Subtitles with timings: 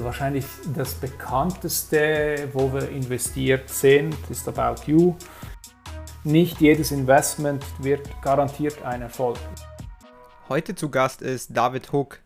[0.00, 5.14] Wahrscheinlich das bekannteste, wo wir investiert sind, ist About You.
[6.24, 9.38] Nicht jedes Investment wird garantiert ein Erfolg.
[10.48, 12.20] Heute zu Gast ist David Hook.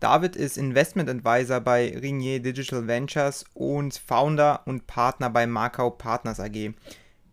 [0.00, 6.40] David ist Investment Advisor bei Rignier Digital Ventures und Founder und Partner bei Markau Partners
[6.40, 6.72] AG.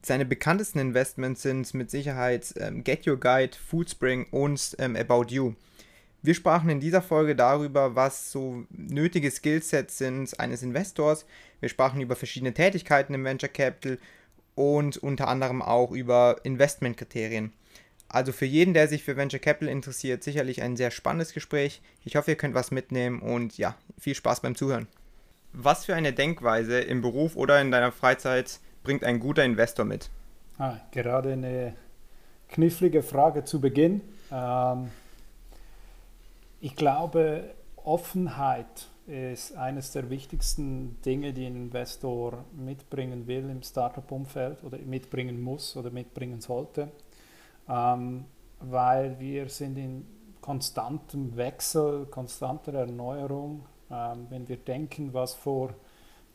[0.04, 5.54] Seine bekanntesten Investments sind mit Sicherheit ähm, Get Your Guide, Foodspring und ähm, About You.
[6.24, 11.26] Wir sprachen in dieser Folge darüber, was so nötige Skillsets sind eines Investors.
[11.60, 13.98] Wir sprachen über verschiedene Tätigkeiten im Venture Capital
[14.54, 17.54] und unter anderem auch über Investmentkriterien.
[18.08, 21.82] Also für jeden, der sich für Venture Capital interessiert, sicherlich ein sehr spannendes Gespräch.
[22.04, 24.88] Ich hoffe, ihr könnt was mitnehmen und ja, viel Spaß beim Zuhören.
[25.54, 30.10] Was für eine Denkweise im Beruf oder in deiner Freizeit bringt ein guter Investor mit?
[30.58, 31.74] Ah, gerade eine
[32.50, 34.02] knifflige Frage zu Beginn.
[34.32, 34.90] Ähm,
[36.62, 44.64] ich glaube, Offenheit ist eines der wichtigsten Dinge, die ein Investor mitbringen will im Startup-Umfeld
[44.64, 46.90] oder mitbringen muss oder mitbringen sollte,
[47.68, 48.26] ähm,
[48.60, 50.06] weil wir sind in
[50.40, 53.66] konstantem Wechsel, konstanter Erneuerung.
[53.90, 55.74] Ähm, wenn wir denken, was vor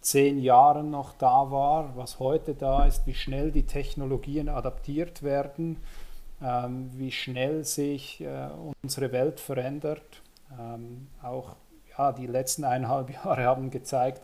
[0.01, 5.79] zehn Jahren noch da war, was heute da ist, wie schnell die Technologien adaptiert werden,
[6.43, 8.49] ähm, wie schnell sich äh,
[8.83, 10.23] unsere Welt verändert.
[10.59, 11.57] Ähm, auch
[11.97, 14.23] ja, die letzten eineinhalb Jahre haben gezeigt,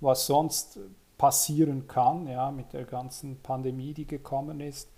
[0.00, 0.78] was sonst
[1.18, 4.88] passieren kann ja, mit der ganzen Pandemie, die gekommen ist.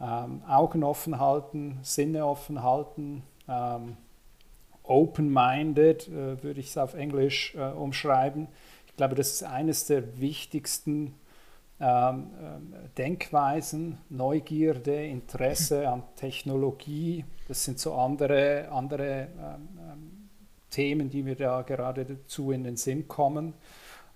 [0.00, 3.96] Ähm, Augen offen halten, Sinne offen halten, ähm,
[4.82, 8.48] open-minded äh, würde ich es auf Englisch äh, umschreiben.
[8.86, 11.14] Ich glaube, das ist eines der wichtigsten
[11.82, 17.24] ähm, ähm, Denkweisen, Neugierde, Interesse an Technologie.
[17.48, 20.28] Das sind so andere, andere ähm, ähm,
[20.70, 23.54] Themen, die mir da gerade dazu in den Sinn kommen,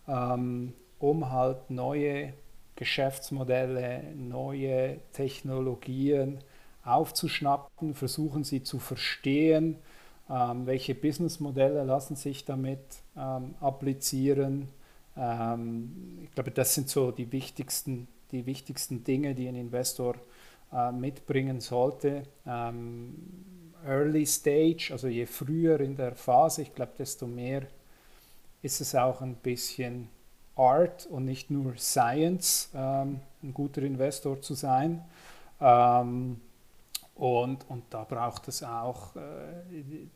[0.06, 2.34] ähm, um halt neue
[2.76, 6.38] Geschäftsmodelle, neue Technologien
[6.84, 9.78] aufzuschnappen, versuchen sie zu verstehen,
[10.30, 12.78] ähm, welche Businessmodelle lassen sich damit
[13.60, 14.68] applizieren
[15.16, 20.16] ich glaube, das sind so die wichtigsten, die wichtigsten Dinge, die ein Investor
[20.72, 22.24] äh, mitbringen sollte.
[22.46, 23.14] Ähm,
[23.86, 27.62] Early Stage, also je früher in der Phase, ich glaube, desto mehr
[28.62, 30.08] ist es auch ein bisschen
[30.56, 35.04] Art und nicht nur Science, ähm, ein guter Investor zu sein.
[35.60, 36.40] Ähm,
[37.14, 40.10] und, und da braucht es auch äh,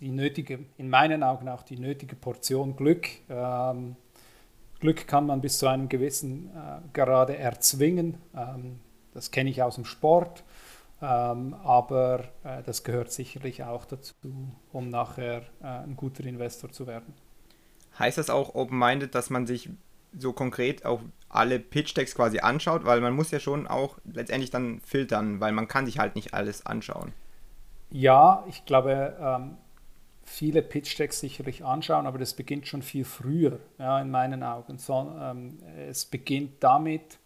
[0.00, 3.08] die, nötige, in meinen Augen auch die nötige Portion Glück.
[3.28, 3.96] Ähm,
[4.82, 8.18] Glück kann man bis zu einem gewissen äh, Grade erzwingen.
[8.36, 8.80] Ähm,
[9.14, 10.42] das kenne ich aus dem Sport,
[11.00, 14.12] ähm, aber äh, das gehört sicherlich auch dazu,
[14.72, 17.14] um nachher äh, ein guter Investor zu werden.
[17.96, 19.70] Heißt das auch open-minded, dass man sich
[20.18, 22.84] so konkret auch alle Pitch-Decks quasi anschaut?
[22.84, 26.34] Weil man muss ja schon auch letztendlich dann filtern, weil man kann sich halt nicht
[26.34, 27.12] alles anschauen.
[27.90, 29.58] Ja, ich glaube, ähm,
[30.24, 34.78] viele Pitch-Decks sicherlich anschauen, aber das beginnt schon viel früher, ja, in meinen Augen.
[34.78, 37.18] So, ähm, es beginnt damit,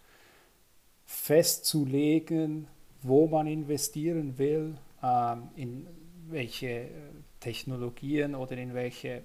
[1.05, 2.67] festzulegen,
[3.01, 5.87] wo man investieren will, ähm, in
[6.29, 6.89] welche äh,
[7.39, 9.21] Technologien oder in welche äh,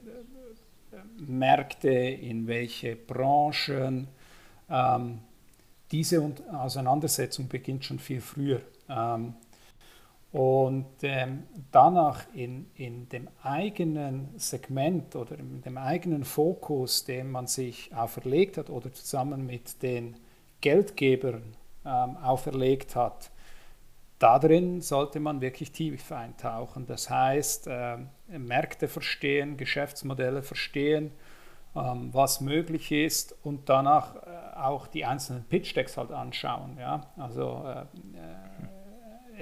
[1.19, 4.07] Märkte, in welche Branchen.
[4.71, 5.19] Ähm,
[5.91, 8.63] diese Auseinandersetzung beginnt schon viel früher.
[10.33, 17.47] Und ähm, danach in, in dem eigenen Segment oder in dem eigenen Fokus, den man
[17.47, 20.17] sich auferlegt hat oder zusammen mit den
[20.63, 21.55] Geldgebern
[21.85, 23.31] ähm, auferlegt hat,
[24.19, 26.87] darin sollte man wirklich tief eintauchen.
[26.87, 31.11] Das heißt, äh, Märkte verstehen, Geschäftsmodelle verstehen,
[31.77, 36.79] ähm, was möglich ist und danach äh, auch die einzelnen Pitch-Decks halt anschauen.
[36.79, 37.07] Ja?
[37.19, 38.52] Also äh, äh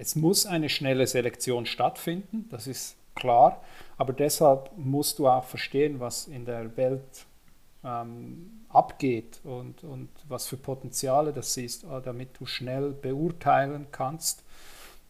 [0.00, 3.62] es muss eine schnelle Selektion stattfinden, das ist klar,
[3.98, 7.26] aber deshalb musst du auch verstehen, was in der Welt
[7.84, 14.42] ähm, abgeht und, und was für Potenziale das ist, äh, damit du schnell beurteilen kannst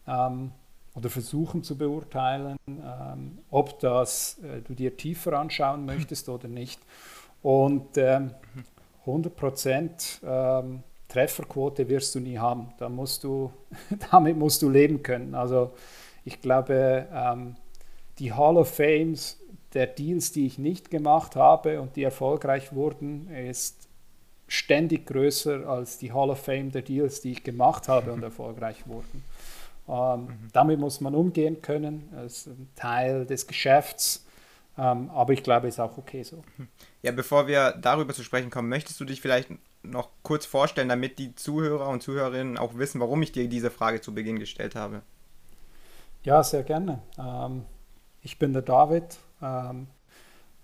[0.08, 0.50] ähm,
[0.96, 6.80] oder versuchen zu beurteilen, ähm, ob das äh, du dir tiefer anschauen möchtest oder nicht.
[7.42, 8.34] Und ähm,
[9.06, 12.72] 100 Prozent ähm, Trefferquote wirst du nie haben.
[12.78, 13.52] Da musst du,
[14.10, 15.34] damit musst du leben können.
[15.34, 15.72] Also
[16.24, 17.56] ich glaube, ähm,
[18.18, 19.38] die Hall of Fames
[19.74, 23.88] der Deals, die ich nicht gemacht habe und die erfolgreich wurden, ist
[24.48, 28.86] ständig größer als die Hall of Fame der Deals, die ich gemacht habe und erfolgreich
[28.86, 29.24] wurden.
[29.88, 30.48] Ähm, mhm.
[30.52, 32.08] Damit muss man umgehen können.
[32.12, 34.24] Das ist ein Teil des Geschäfts.
[34.78, 36.42] Ähm, aber ich glaube, es ist auch okay so.
[37.02, 39.50] Ja, bevor wir darüber zu sprechen kommen, möchtest du dich vielleicht
[39.82, 44.00] noch kurz vorstellen, damit die Zuhörer und Zuhörerinnen auch wissen, warum ich dir diese Frage
[44.00, 45.02] zu Beginn gestellt habe?
[46.22, 47.00] Ja, sehr gerne.
[47.18, 47.64] Ähm,
[48.22, 49.88] ich bin der David, ähm,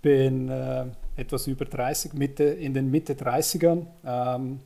[0.03, 0.87] bin äh,
[1.17, 4.61] etwas über 30, Mitte, in den Mitte 30ern, ähm,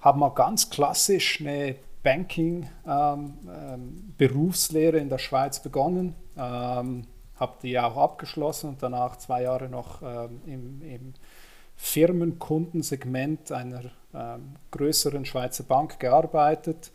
[0.00, 7.04] habe mal ganz klassisch eine Banking-Berufslehre ähm, ähm, in der Schweiz begonnen, ähm,
[7.36, 11.14] habe die auch abgeschlossen und danach zwei Jahre noch im, im
[11.78, 13.82] Firmenkundensegment einer
[14.12, 16.90] ähm, größeren Schweizer Bank gearbeitet,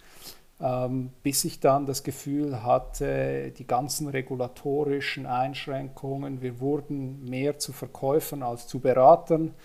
[0.62, 7.72] ähm, bis ich dann das Gefühl hatte, die ganzen regulatorischen Einschränkungen, wir wurden mehr zu
[7.72, 9.56] Verkäufern als zu Beratern,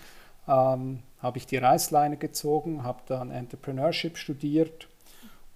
[0.47, 4.87] ähm, habe ich die Reißleine gezogen, habe dann Entrepreneurship studiert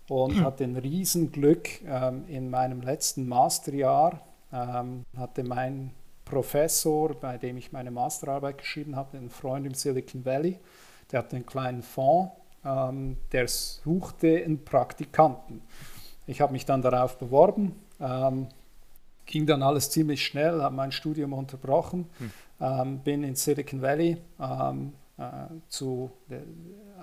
[0.10, 4.20] und hatte ein Riesenglück ähm, in meinem letzten Masterjahr,
[4.52, 5.92] ähm, hatte mein
[6.26, 10.60] Professor, bei dem ich meine Masterarbeit geschrieben habe, ein Freund im Silicon Valley,
[11.12, 12.32] der hatte einen kleinen Fonds,
[12.66, 15.62] ähm, der suchte einen Praktikanten.
[16.26, 18.48] Ich habe mich dann darauf beworben, ähm,
[19.26, 22.32] ging dann alles ziemlich schnell, habe mein Studium unterbrochen, hm.
[22.62, 25.24] ähm, bin in Silicon Valley ähm, äh,
[25.68, 26.12] zu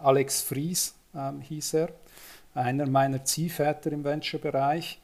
[0.02, 1.88] Alex Fries, ähm, hieß er,
[2.54, 5.00] einer meiner Ziehväter im Venture-Bereich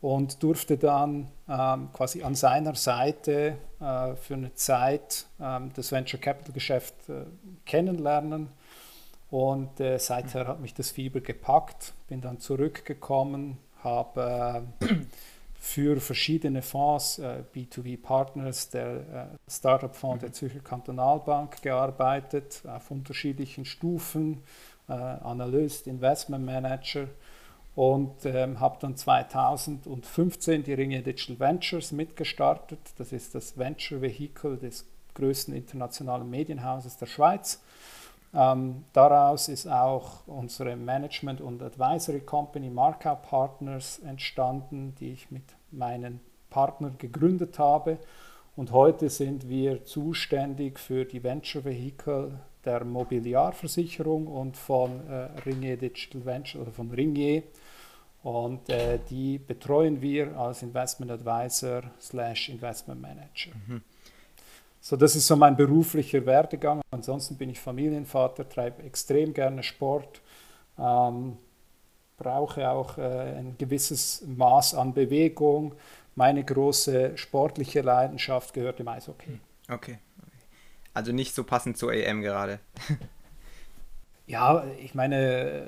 [0.00, 6.20] und durfte dann ähm, quasi an seiner Seite äh, für eine Zeit ähm, das Venture
[6.20, 7.24] Capital Geschäft äh,
[7.64, 8.48] kennenlernen.
[9.30, 14.86] Und äh, seither hat mich das Fieber gepackt, bin dann zurückgekommen, habe äh,
[15.58, 23.64] für verschiedene Fonds, äh, B2B Partners, der äh, Startup-Fonds der Zürcher Kantonalbank gearbeitet, auf unterschiedlichen
[23.64, 24.42] Stufen,
[24.88, 27.08] Analyst, Investment Manager
[27.76, 32.80] und ähm, habe dann 2015 die Ringe Digital Ventures mitgestartet.
[32.96, 37.62] Das ist das Venture Vehicle des größten internationalen Medienhauses der Schweiz.
[38.34, 45.44] Ähm, daraus ist auch unsere Management- und Advisory Company Markup Partners entstanden, die ich mit
[45.70, 47.98] meinen Partnern gegründet habe.
[48.56, 55.76] Und heute sind wir zuständig für die Venture Vehicle der Mobiliarversicherung und von äh, Ringier
[55.76, 57.44] Digital Venture oder von Ringier
[58.26, 63.52] und äh, die betreuen wir als Investment Advisor slash Investment Manager.
[63.68, 63.82] Mhm.
[64.80, 66.80] So, das ist so mein beruflicher Werdegang.
[66.90, 70.20] Ansonsten bin ich Familienvater, treibe extrem gerne Sport,
[70.76, 71.36] ähm,
[72.16, 75.74] brauche auch äh, ein gewisses Maß an Bewegung.
[76.16, 79.38] Meine große sportliche Leidenschaft gehört dem Eishockey.
[79.68, 79.98] Okay.
[80.96, 82.58] Also nicht so passend zur EM gerade.
[84.28, 85.62] Ja, ich meine, äh,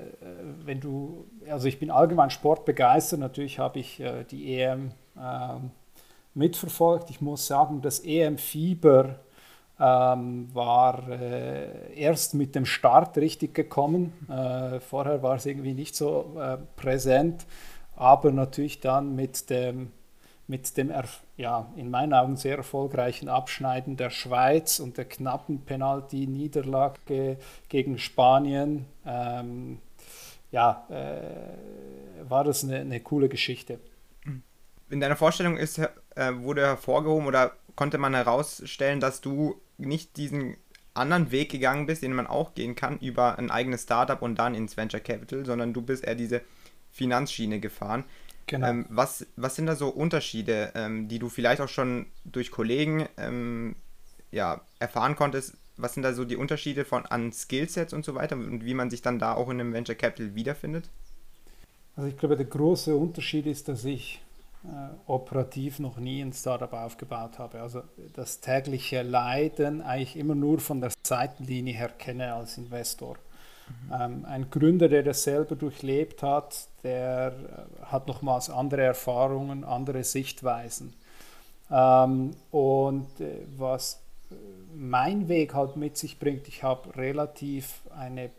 [0.65, 5.61] wenn du, also ich bin allgemein sportbegeistert, natürlich habe ich äh, die EM äh,
[6.35, 7.09] mitverfolgt.
[7.11, 9.21] Ich muss sagen, das EM-Fieber
[9.79, 14.13] ähm, war äh, erst mit dem Start richtig gekommen.
[14.89, 16.37] Vorher war es irgendwie nicht so
[16.75, 17.47] präsent,
[17.95, 19.93] aber natürlich dann mit dem
[20.49, 20.93] mit dem
[21.37, 27.37] ja, in meinen Augen sehr erfolgreichen Abschneiden der Schweiz und der knappen Penalty-Niederlage
[27.69, 29.79] gegen Spanien, ähm,
[30.51, 33.79] ja, äh, war das eine, eine, coole Geschichte.
[34.89, 35.89] In deiner Vorstellung ist, äh,
[36.37, 40.57] wurde hervorgehoben oder konnte man herausstellen, dass du nicht diesen
[40.95, 44.55] anderen Weg gegangen bist, den man auch gehen kann, über ein eigenes Startup und dann
[44.55, 46.41] ins Venture Capital, sondern du bist eher diese
[46.91, 48.05] Finanzschiene gefahren.
[48.49, 48.67] Genau.
[48.67, 53.07] Ähm, was, was sind da so Unterschiede, ähm, die du vielleicht auch schon durch Kollegen
[53.17, 53.77] ähm,
[54.33, 55.55] ja, erfahren konntest?
[55.77, 58.91] Was sind da so die Unterschiede von an Skillsets und so weiter und wie man
[58.91, 60.89] sich dann da auch in einem Venture Capital wiederfindet?
[61.95, 64.21] Also ich glaube, der große Unterschied ist, dass ich
[64.65, 64.69] äh,
[65.07, 67.61] operativ noch nie ein Startup aufgebaut habe.
[67.61, 67.83] Also
[68.15, 73.17] das tägliche Leiden eigentlich immer nur von der Seitenlinie her kenne als Investor.
[73.93, 80.05] Ähm, ein Gründer, der das selber durchlebt hat, der äh, hat nochmals andere Erfahrungen, andere
[80.05, 80.95] Sichtweisen.
[81.71, 84.35] Ähm, und äh, was äh,
[84.75, 88.31] mein Weg halt mit sich bringt, ich habe relativ eine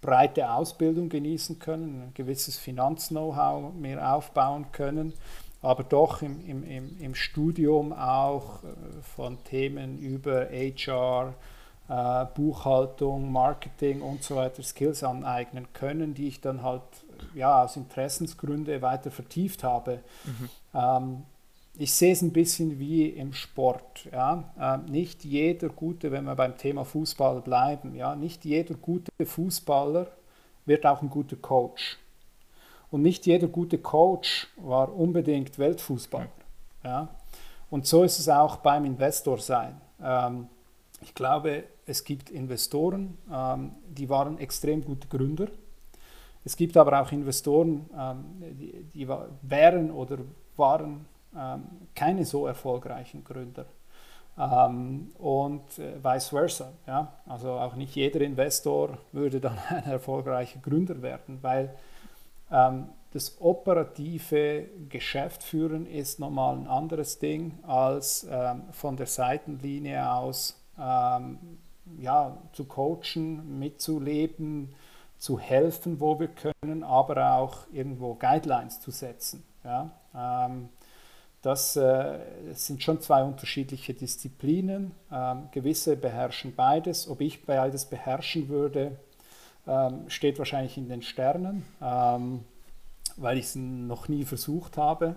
[0.00, 5.12] breite Ausbildung genießen können, ein gewisses Finanz-Know-how mir aufbauen können,
[5.60, 8.58] aber doch im, im, im Studium auch
[9.14, 11.34] von Themen über HR,
[11.92, 16.82] äh, Buchhaltung, Marketing und so weiter Skills aneignen können, die ich dann halt
[17.34, 20.00] ja, aus Interessensgründen weiter vertieft habe.
[20.24, 20.48] Mhm.
[20.74, 21.22] Ähm,
[21.76, 24.08] ich sehe es ein bisschen wie im Sport.
[24.10, 24.44] Ja?
[24.58, 28.14] Ähm, nicht jeder gute, wenn wir beim Thema Fußball bleiben, ja?
[28.14, 30.06] nicht jeder gute Fußballer
[30.64, 31.98] wird auch ein guter Coach.
[32.90, 36.28] Und nicht jeder gute Coach war unbedingt Weltfußballer.
[36.84, 37.08] Ja?
[37.68, 39.78] Und so ist es auch beim Investor sein.
[40.02, 40.46] Ähm,
[41.02, 45.48] ich glaube, es gibt Investoren, ähm, die waren extrem gute Gründer.
[46.44, 48.24] Es gibt aber auch Investoren, ähm,
[48.58, 49.08] die, die
[49.42, 50.18] wären oder
[50.56, 51.62] waren ähm,
[51.94, 53.66] keine so erfolgreichen Gründer.
[54.34, 56.72] Und äh, vice versa.
[56.86, 57.12] Ja?
[57.26, 61.74] Also auch nicht jeder Investor würde dann ein erfolgreicher Gründer werden, weil
[63.12, 70.58] das operative Geschäft führen ist nochmal ein anderes Ding als ähm, von der Seitenlinie aus
[70.78, 71.38] ähm,
[72.00, 74.74] ja, zu coachen, mitzuleben,
[75.18, 79.44] zu helfen, wo wir können, aber auch irgendwo Guidelines zu setzen.
[79.64, 79.90] Ja?
[80.14, 80.68] Ähm,
[81.42, 82.18] das, äh,
[82.54, 84.92] sind schon zwei unterschiedliche Disziplinen.
[85.12, 87.08] Ähm, gewisse beherrschen beides.
[87.08, 88.96] Ob ich beides beherrschen würde,
[89.66, 92.44] ähm, steht wahrscheinlich in den Sternen, ähm,
[93.16, 95.16] weil ich es noch nie versucht habe.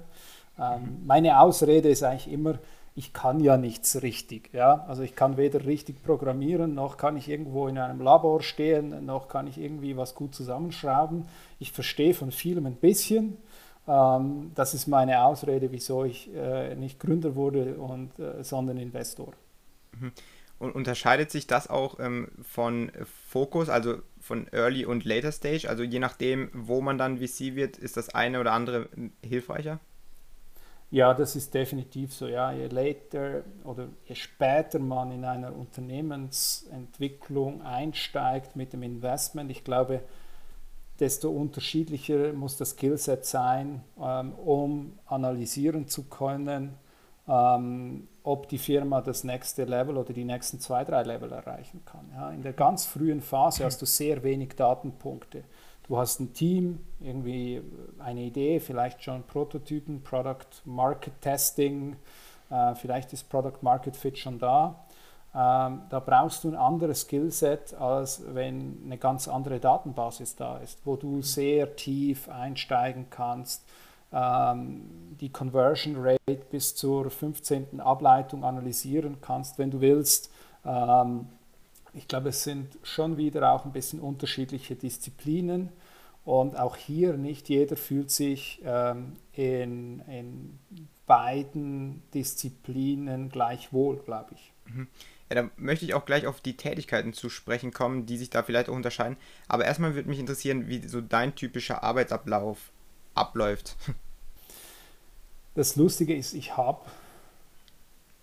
[0.59, 1.05] Ähm, mhm.
[1.05, 2.59] Meine Ausrede ist eigentlich immer,
[2.95, 4.53] ich kann ja nichts richtig.
[4.53, 4.85] Ja?
[4.87, 9.27] Also ich kann weder richtig programmieren, noch kann ich irgendwo in einem Labor stehen, noch
[9.27, 11.25] kann ich irgendwie was gut zusammenschrauben.
[11.59, 13.37] Ich verstehe von vielem ein bisschen,
[13.87, 19.33] ähm, das ist meine Ausrede, wieso ich äh, nicht Gründer wurde, und, äh, sondern Investor.
[19.99, 20.11] Mhm.
[20.57, 22.89] Und unterscheidet sich das auch ähm, von
[23.29, 25.67] Fokus, also von Early und Later Stage?
[25.69, 29.79] Also je nachdem, wo man dann VC wird, ist das eine oder andere hm, hilfreicher?
[30.95, 32.25] Ja, das ist definitiv so.
[32.25, 32.53] Ja.
[32.53, 39.99] Je later oder je später man in einer Unternehmensentwicklung einsteigt mit dem Investment, ich glaube,
[41.01, 46.75] desto unterschiedlicher muss das Skillset sein, ähm, um analysieren zu können,
[47.27, 52.09] ähm, ob die Firma das nächste Level oder die nächsten zwei, drei Level erreichen kann.
[52.13, 55.43] Ja, in der ganz frühen Phase hast du sehr wenig Datenpunkte.
[55.87, 57.61] Du hast ein Team, irgendwie
[57.99, 61.95] eine Idee, vielleicht schon Prototypen, Product Market Testing,
[62.49, 64.83] äh, vielleicht ist Product Market Fit schon da.
[65.35, 70.79] Ähm, da brauchst du ein anderes Skillset, als wenn eine ganz andere Datenbasis da ist,
[70.85, 73.63] wo du sehr tief einsteigen kannst,
[74.11, 77.79] ähm, die Conversion Rate bis zur 15.
[77.79, 80.31] Ableitung analysieren kannst, wenn du willst.
[80.65, 81.27] Ähm,
[81.95, 85.69] ich glaube, es sind schon wieder auch ein bisschen unterschiedliche Disziplinen.
[86.23, 90.59] Und auch hier nicht jeder fühlt sich ähm, in, in
[91.05, 94.51] beiden Disziplinen gleich wohl, glaube ich.
[94.65, 94.87] Mhm.
[95.29, 98.43] Ja, da möchte ich auch gleich auf die Tätigkeiten zu sprechen kommen, die sich da
[98.43, 99.17] vielleicht auch unterscheiden.
[99.47, 102.71] Aber erstmal würde mich interessieren, wie so dein typischer Arbeitsablauf
[103.13, 103.75] abläuft.
[105.57, 106.81] Das Lustige ist, ich habe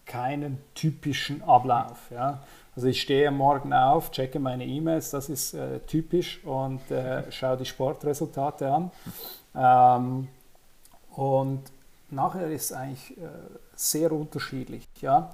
[0.04, 2.10] keinen typischen Ablauf.
[2.10, 2.42] Ja.
[2.74, 7.58] Also ich stehe morgen auf, checke meine E-Mails, das ist äh, typisch und äh, schaue
[7.58, 8.90] die Sportresultate an.
[9.54, 10.28] Ähm,
[11.14, 11.62] und
[12.10, 13.28] nachher ist es eigentlich äh,
[13.74, 14.88] sehr unterschiedlich.
[15.02, 15.32] Ja.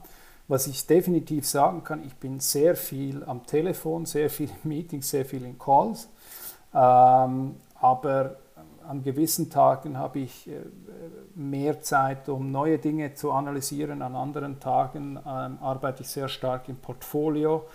[0.49, 5.11] Was ich definitiv sagen kann, ich bin sehr viel am Telefon, sehr viel in Meetings,
[5.11, 6.09] sehr viel in Calls.
[6.75, 8.37] Ähm, aber
[8.88, 10.61] an gewissen Tagen habe ich äh,
[11.35, 14.00] mehr Zeit, um neue Dinge zu analysieren.
[14.00, 17.66] An anderen Tagen ähm, arbeite ich sehr stark im Portfolio.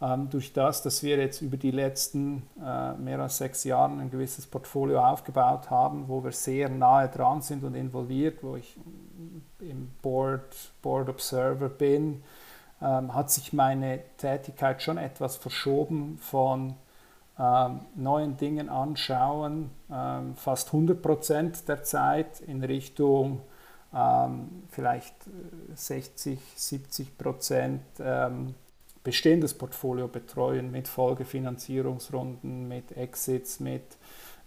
[0.00, 4.10] Ähm, durch das, dass wir jetzt über die letzten äh, mehr als sechs Jahre ein
[4.10, 8.76] gewisses Portfolio aufgebaut haben, wo wir sehr nahe dran sind und involviert, wo ich
[9.60, 12.22] im Board, Board Observer bin,
[12.82, 16.74] ähm, hat sich meine Tätigkeit schon etwas verschoben von
[17.94, 23.42] neuen Dingen anschauen, ähm, fast 100 Prozent der Zeit in Richtung
[23.94, 25.14] ähm, vielleicht
[25.74, 28.54] 60, 70 Prozent ähm,
[29.04, 33.96] bestehendes Portfolio betreuen mit Folgefinanzierungsrunden, mit Exits, mit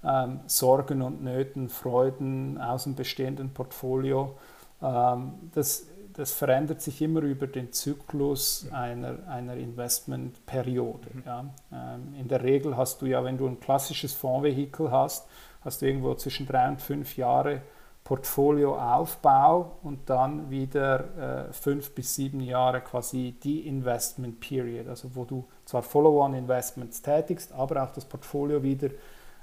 [0.04, 4.38] ähm, Sorgen und Nöten, Freuden aus dem bestehenden Portfolio.
[4.82, 5.88] Ähm, das,
[6.22, 11.10] das verändert sich immer über den Zyklus einer, einer Investmentperiode.
[11.14, 11.24] Mhm.
[11.26, 11.46] Ja.
[11.74, 15.28] Ähm, in der Regel hast du ja, wenn du ein klassisches Fondsvehikel hast,
[15.62, 17.64] hast du irgendwo zwischen drei und fünf Jahre
[18.04, 25.26] Portfolioaufbau und dann wieder äh, fünf bis sieben Jahre quasi die Investment Period, also wo
[25.26, 28.90] du zwar Follow-on-Investments tätigst, aber auch das Portfolio wieder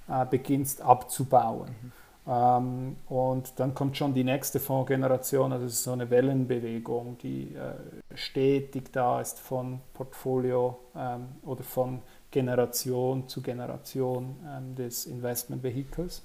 [0.09, 1.71] äh, beginnst abzubauen.
[1.83, 1.93] Mhm.
[2.29, 7.55] Ähm, und dann kommt schon die nächste Fondsgeneration, also es ist so eine Wellenbewegung, die
[7.55, 7.73] äh,
[8.15, 16.23] stetig da ist von Portfolio ähm, oder von Generation zu Generation ähm, des Investmentvehikels.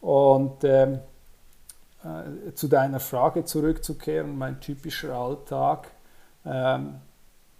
[0.00, 1.00] Und ähm,
[2.02, 5.90] äh, zu deiner Frage zurückzukehren, mein typischer Alltag.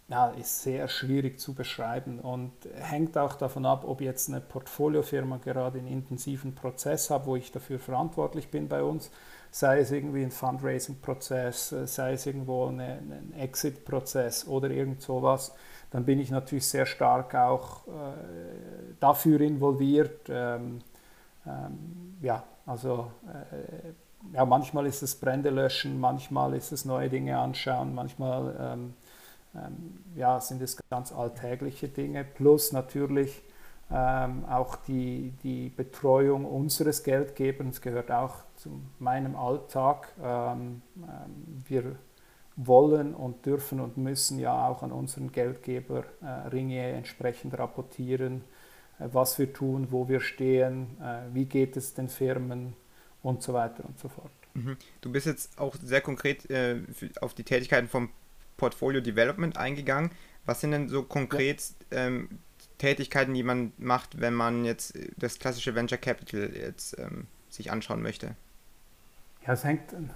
[0.09, 5.39] Ja, ist sehr schwierig zu beschreiben und hängt auch davon ab, ob jetzt eine Portfoliofirma
[5.39, 9.11] gerade einen intensiven Prozess hat, wo ich dafür verantwortlich bin bei uns,
[9.51, 15.53] sei es irgendwie ein Fundraising-Prozess, sei es irgendwo eine, ein Exit-Prozess oder irgend sowas,
[15.91, 17.91] dann bin ich natürlich sehr stark auch äh,
[19.01, 20.29] dafür involviert.
[20.29, 20.83] Ähm,
[21.47, 27.39] ähm, ja, also äh, ja, manchmal ist es Brände löschen, manchmal ist es neue Dinge
[27.39, 28.95] anschauen, manchmal ähm,
[30.15, 33.43] ja, sind es ganz alltägliche Dinge, plus natürlich
[33.91, 40.13] ähm, auch die, die Betreuung unseres Geldgebers gehört auch zu meinem Alltag.
[40.21, 41.97] Ähm, ähm, wir
[42.57, 48.43] wollen und dürfen und müssen ja auch an unseren Geldgeber äh, Ringe entsprechend rapportieren,
[48.99, 52.75] äh, was wir tun, wo wir stehen, äh, wie geht es den Firmen
[53.23, 54.33] und so weiter und so fort.
[54.55, 54.77] Mhm.
[55.01, 56.81] Du bist jetzt auch sehr konkret äh,
[57.21, 58.11] auf die Tätigkeiten vom
[58.57, 60.11] Portfolio Development eingegangen.
[60.45, 62.39] Was sind denn so konkret ähm,
[62.79, 68.03] Tätigkeiten, die man macht, wenn man jetzt das klassische Venture Capital jetzt ähm, sich anschauen
[68.03, 68.37] möchte?
[69.47, 70.11] Ja, es hängt ein,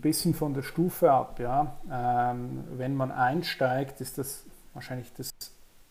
[0.00, 1.38] bisschen von der Stufe ab.
[1.38, 1.76] Ja.
[1.90, 5.30] Ähm, wenn man einsteigt, ist das wahrscheinlich das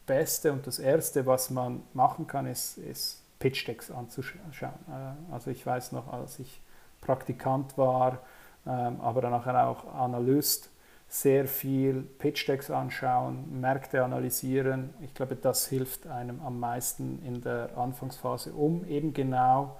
[0.05, 4.41] Beste und das Erste, was man machen kann, ist, ist Pitch Decks anzuschauen.
[4.59, 6.61] Äh, also ich weiß noch, als ich
[7.01, 8.19] Praktikant war,
[8.65, 10.69] ähm, aber dann auch Analyst,
[11.09, 14.93] sehr viel Pitch Decks anschauen, Märkte analysieren.
[15.01, 19.79] Ich glaube, das hilft einem am meisten in der Anfangsphase, um eben genau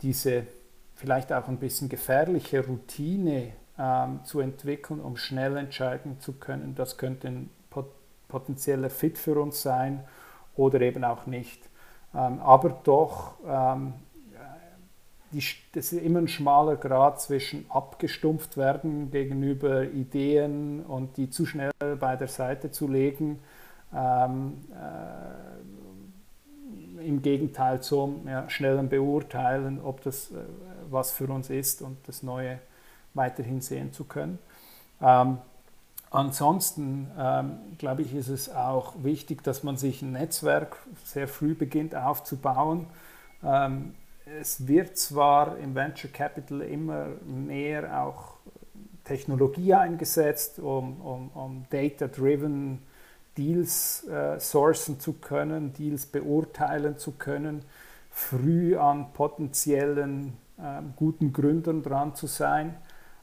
[0.00, 0.46] diese
[0.94, 6.96] vielleicht auch ein bisschen gefährliche Routine ähm, zu entwickeln, um schnell entscheiden zu können, das
[6.96, 7.86] könnte ein pot
[8.28, 10.04] potenzieller Fit für uns sein
[10.56, 11.68] oder eben auch nicht.
[12.14, 13.92] Ähm, aber doch ähm,
[15.32, 21.46] die, das ist immer ein schmaler Grad zwischen abgestumpft werden gegenüber Ideen und die zu
[21.46, 23.38] schnell bei der Seite zu legen.
[23.94, 24.64] Ähm,
[27.00, 30.36] äh, Im Gegenteil zum ja, schnellen Beurteilen, ob das äh,
[30.90, 32.58] was für uns ist und das Neue
[33.14, 34.38] weiterhin sehen zu können.
[35.00, 35.38] Ähm,
[36.10, 41.54] ansonsten ähm, glaube ich, ist es auch wichtig, dass man sich ein Netzwerk sehr früh
[41.54, 42.86] beginnt aufzubauen.
[43.42, 43.94] Ähm,
[44.40, 48.36] es wird zwar im Venture Capital immer mehr auch
[49.04, 52.80] Technologie eingesetzt, um, um, um data-driven
[53.36, 57.64] Deals äh, sourcen zu können, Deals beurteilen zu können,
[58.10, 62.76] früh an potenziellen äh, guten Gründern dran zu sein.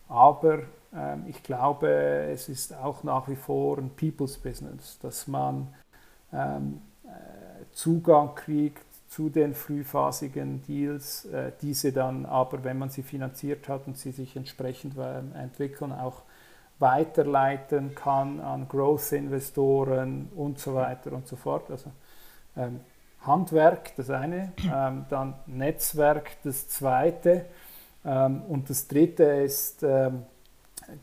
[0.07, 0.59] Aber
[0.93, 1.89] äh, ich glaube,
[2.31, 5.67] es ist auch nach wie vor ein People's Business, dass man
[6.33, 13.01] ähm, äh, Zugang kriegt zu den frühphasigen Deals, äh, diese dann aber, wenn man sie
[13.01, 16.21] finanziert hat und sie sich entsprechend äh, entwickeln, auch
[16.77, 21.69] weiterleiten kann an Growth-Investoren und so weiter und so fort.
[21.71, 21.91] Also
[22.55, 22.81] ähm,
[23.21, 27.45] Handwerk das eine, ähm, dann Netzwerk das zweite
[28.05, 30.23] ähm, und das dritte ist, ähm,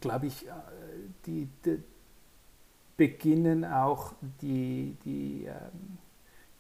[0.01, 0.51] glaube ich, äh,
[1.27, 1.83] die, die,
[2.97, 5.99] beginnen auch die, die ähm,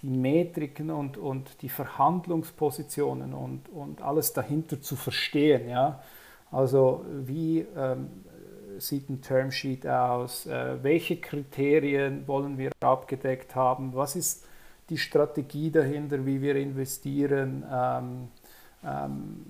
[0.06, 5.68] die Metriken und, und die Verhandlungspositionen und, und alles dahinter zu verstehen.
[5.68, 6.00] Ja?
[6.52, 8.08] Also wie ähm,
[8.78, 10.46] sieht ein Termsheet aus?
[10.46, 13.94] Äh, welche Kriterien wollen wir abgedeckt haben?
[13.94, 14.46] Was ist
[14.90, 17.64] die Strategie dahinter, wie wir investieren?
[17.68, 18.28] Ähm,
[18.84, 19.44] ähm,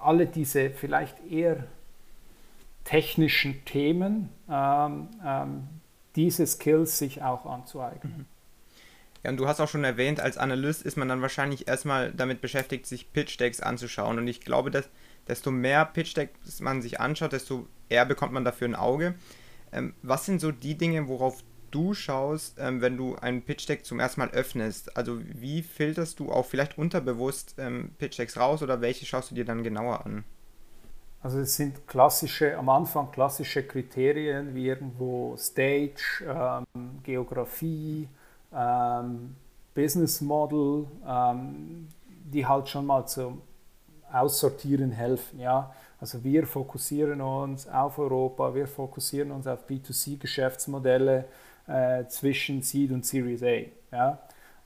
[0.00, 1.64] alle diese vielleicht eher
[2.82, 5.68] technischen Themen, ähm, ähm,
[6.16, 8.18] diese Skills sich auch anzueignen.
[8.18, 8.37] Mhm.
[9.36, 13.12] Du hast auch schon erwähnt, als Analyst ist man dann wahrscheinlich erstmal damit beschäftigt, sich
[13.12, 14.18] Pitch-Decks anzuschauen.
[14.18, 14.88] Und ich glaube, dass
[15.26, 19.14] desto mehr Pitch-Decks man sich anschaut, desto eher bekommt man dafür ein Auge.
[19.72, 24.00] Ähm, was sind so die Dinge, worauf du schaust, ähm, wenn du ein Pitch-Deck zum
[24.00, 24.96] ersten Mal öffnest?
[24.96, 29.44] Also wie filterst du auch vielleicht unterbewusst ähm, Pitch-Decks raus oder welche schaust du dir
[29.44, 30.24] dann genauer an?
[31.20, 38.08] Also es sind klassische, am Anfang klassische Kriterien wie irgendwo Stage, ähm, Geografie,
[38.52, 39.36] ähm,
[39.74, 41.88] Business Model, ähm,
[42.32, 43.42] die halt schon mal zum
[44.12, 45.40] Aussortieren helfen.
[45.40, 45.72] Ja?
[46.00, 51.24] Also wir fokussieren uns auf Europa, wir fokussieren uns auf B2C-Geschäftsmodelle
[51.66, 53.64] äh, zwischen Seed und Series A.
[53.92, 54.18] Ja?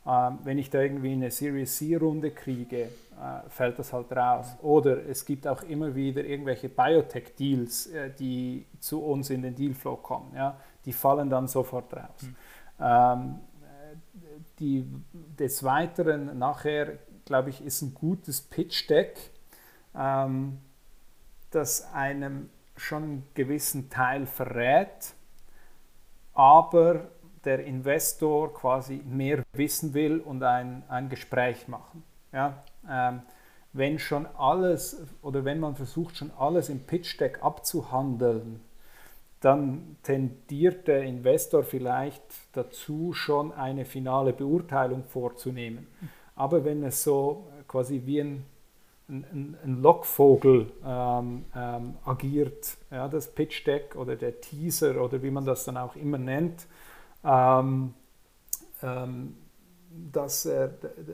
[0.05, 4.57] Ähm, wenn ich da irgendwie eine Series C-Runde kriege, äh, fällt das halt raus.
[4.62, 9.97] Oder es gibt auch immer wieder irgendwelche Biotech-Deals, äh, die zu uns in den Dealflow
[9.97, 10.33] kommen.
[10.35, 10.57] Ja?
[10.85, 12.23] Die fallen dann sofort raus.
[12.23, 12.37] Mhm.
[12.81, 13.38] Ähm,
[14.62, 19.18] die, des Weiteren nachher, glaube ich, ist ein gutes Pitch-Deck,
[19.94, 20.59] ähm,
[21.51, 25.14] das einem schon einen gewissen Teil verrät,
[26.33, 27.09] aber
[27.44, 32.05] der Investor quasi mehr wissen will und ein, ein Gespräch machen.
[32.33, 32.62] Ja?
[32.88, 33.22] Ähm,
[33.72, 38.61] wenn schon alles oder wenn man versucht, schon alles im Pitch Deck abzuhandeln,
[39.42, 45.88] dann tendiert der Investor vielleicht dazu, schon eine finale Beurteilung vorzunehmen.
[46.37, 48.44] Aber wenn es so quasi wie ein,
[49.09, 55.31] ein, ein Lockvogel ähm, ähm, agiert, ja, das Pitch Deck oder der Teaser oder wie
[55.31, 56.66] man das dann auch immer nennt,
[57.24, 57.94] ähm,
[58.83, 59.37] ähm
[60.11, 60.68] dass, er,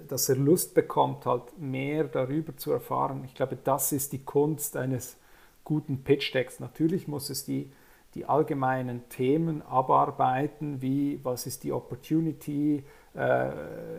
[0.07, 3.25] dass er Lust bekommt, halt mehr darüber zu erfahren.
[3.25, 5.17] Ich glaube, das ist die Kunst eines
[5.65, 6.61] guten Pitch Decks.
[6.61, 7.73] Natürlich muss es die
[8.15, 13.51] die allgemeinen Themen abarbeiten, wie was ist die Opportunity, äh,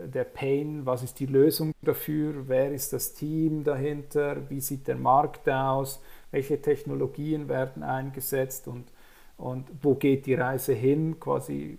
[0.08, 4.96] der Pain, was ist die Lösung dafür, wer ist das Team dahinter, wie sieht der
[4.96, 8.92] Markt aus, welche Technologien werden eingesetzt und,
[9.36, 11.78] und wo geht die Reise hin, quasi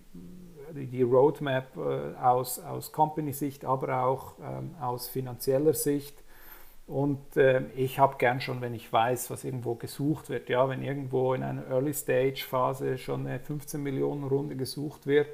[0.74, 6.21] die Roadmap äh, aus, aus Company-Sicht, aber auch ähm, aus finanzieller Sicht
[6.92, 10.50] und äh, ich habe gern schon, wenn ich weiß, was irgendwo gesucht wird.
[10.50, 15.28] Ja, wenn irgendwo in einer Early-Stage-Phase schon eine 15 Millionen Runde gesucht wird,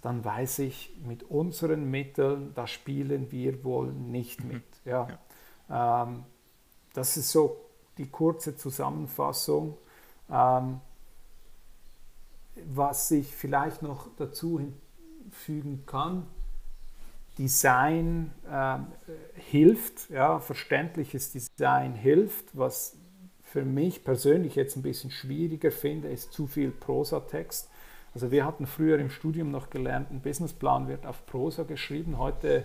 [0.00, 4.48] dann weiß ich, mit unseren Mitteln, da spielen wir wohl nicht mhm.
[4.48, 4.64] mit.
[4.86, 5.08] Ja.
[5.68, 6.02] ja.
[6.04, 6.24] Ähm,
[6.94, 7.60] das ist so
[7.98, 9.76] die kurze Zusammenfassung.
[10.30, 10.80] Ähm,
[12.64, 16.26] was ich vielleicht noch dazu hinfügen kann,
[17.38, 18.78] Design äh,
[19.40, 22.56] hilft, ja, verständliches Design hilft.
[22.56, 22.96] Was
[23.42, 27.68] für mich persönlich jetzt ein bisschen schwieriger finde, ist zu viel Prosatext.
[28.14, 32.18] Also wir hatten früher im Studium noch gelernt, ein Businessplan wird auf Prosa geschrieben.
[32.18, 32.64] Heute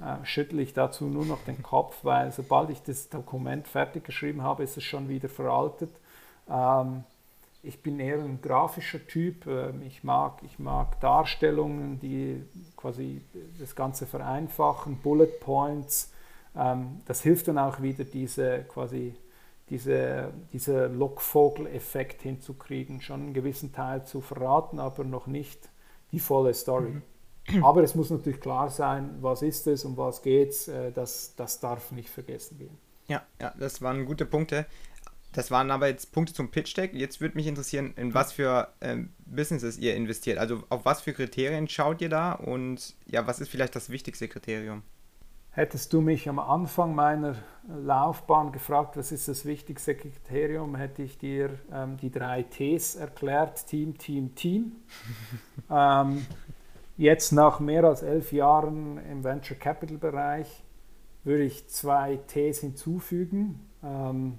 [0.00, 4.42] äh, schüttle ich dazu nur noch den Kopf, weil sobald ich das Dokument fertig geschrieben
[4.42, 5.90] habe, ist es schon wieder veraltet.
[6.48, 7.04] Ähm,
[7.62, 9.46] ich bin eher ein grafischer Typ.
[9.46, 12.42] Ähm, ich mag, ich mag Darstellungen, die
[12.76, 13.22] quasi
[13.58, 16.12] das Ganze vereinfachen, Bullet Points.
[16.56, 19.14] Ähm, das hilft dann auch wieder, diese quasi
[19.70, 25.68] diese, diese Lockvogel-Effekt hinzukriegen, schon einen gewissen Teil zu verraten, aber noch nicht
[26.10, 27.00] die volle Story.
[27.48, 27.64] Mhm.
[27.64, 31.34] Aber es muss natürlich klar sein, was ist es, um was geht es, äh, das,
[31.36, 32.76] das darf nicht vergessen gehen.
[33.06, 34.66] Ja, ja, das waren gute Punkte.
[35.32, 36.92] Das waren aber jetzt Punkte zum Pitch Deck.
[36.92, 40.38] Jetzt würde mich interessieren, in was für ähm, Businesses ihr investiert.
[40.38, 44.26] Also auf was für Kriterien schaut ihr da und ja, was ist vielleicht das wichtigste
[44.26, 44.82] Kriterium?
[45.52, 47.34] Hättest du mich am Anfang meiner
[47.68, 53.66] Laufbahn gefragt, was ist das wichtigste Kriterium, hätte ich dir ähm, die drei Ts erklärt:
[53.66, 54.76] Team, Team, Team.
[55.70, 56.24] ähm,
[56.96, 60.62] jetzt nach mehr als elf Jahren im Venture Capital Bereich
[61.24, 63.60] würde ich zwei Ts hinzufügen.
[63.82, 64.38] Ähm,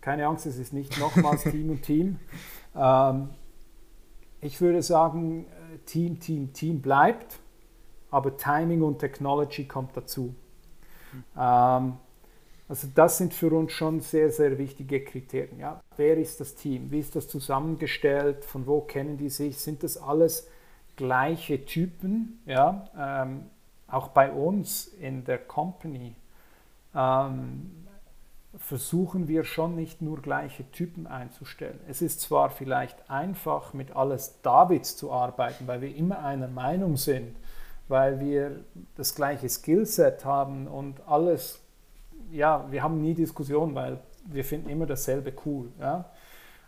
[0.00, 2.18] keine Angst, es ist nicht nochmals Team und Team.
[2.74, 3.30] Ähm,
[4.40, 7.38] ich würde sagen, äh, Team, Team, Team bleibt,
[8.10, 10.34] aber Timing und Technology kommt dazu.
[11.36, 11.94] Ähm,
[12.68, 15.58] also das sind für uns schon sehr, sehr wichtige Kriterien.
[15.58, 15.80] Ja?
[15.96, 16.90] Wer ist das Team?
[16.90, 18.44] Wie ist das zusammengestellt?
[18.44, 19.58] Von wo kennen die sich?
[19.58, 20.48] Sind das alles
[20.96, 22.40] gleiche Typen?
[22.46, 22.84] Ja?
[22.96, 23.46] Ähm,
[23.88, 26.14] auch bei uns in der Company
[26.94, 27.72] ähm,
[28.58, 31.78] versuchen wir schon nicht nur gleiche Typen einzustellen.
[31.88, 36.96] Es ist zwar vielleicht einfach, mit alles Davids zu arbeiten, weil wir immer einer Meinung
[36.96, 37.36] sind,
[37.88, 38.60] weil wir
[38.96, 41.60] das gleiche Skillset haben und alles,
[42.32, 45.68] ja, wir haben nie Diskussionen, weil wir finden immer dasselbe cool.
[45.78, 46.06] Ja?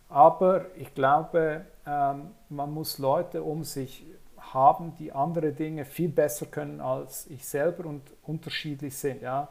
[0.08, 4.04] Aber ich glaube, ähm, man muss Leute um sich
[4.38, 9.22] haben, die andere Dinge viel besser können als ich selber und unterschiedlich sind.
[9.22, 9.48] Ja?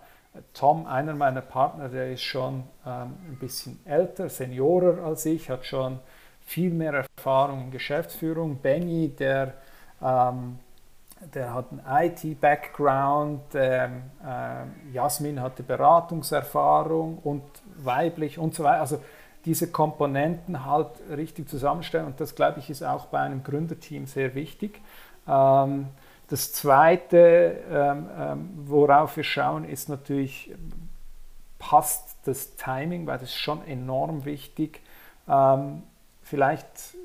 [0.53, 5.65] Tom, einer meiner Partner, der ist schon ähm, ein bisschen älter, seniorer als ich, hat
[5.65, 5.99] schon
[6.41, 8.57] viel mehr Erfahrung in Geschäftsführung.
[8.57, 9.55] Benny, der,
[10.01, 10.59] ähm,
[11.33, 17.43] der hat einen IT-Background, ähm, äh, Jasmin hatte Beratungserfahrung und
[17.77, 18.81] weiblich und so weiter.
[18.81, 19.01] Also
[19.43, 24.33] diese Komponenten halt richtig zusammenstellen und das, glaube ich, ist auch bei einem Gründerteam sehr
[24.33, 24.79] wichtig.
[25.27, 25.87] Ähm,
[26.31, 30.55] das Zweite, ähm, ähm, worauf wir schauen, ist natürlich,
[31.59, 34.79] passt das Timing, weil das ist schon enorm wichtig.
[35.27, 35.83] Ähm,
[36.23, 36.95] vielleicht,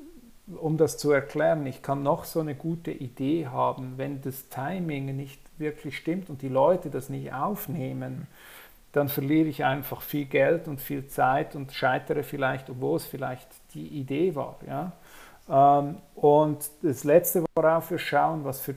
[0.61, 5.13] um das zu erklären, ich kann noch so eine gute Idee haben, wenn das Timing
[5.17, 8.27] nicht wirklich stimmt und die Leute das nicht aufnehmen,
[8.93, 13.49] dann verliere ich einfach viel Geld und viel Zeit und scheitere vielleicht, obwohl es vielleicht
[13.73, 14.55] die Idee war.
[14.65, 14.93] Ja?
[15.49, 18.75] Ähm, und das Letzte, worauf wir schauen, was für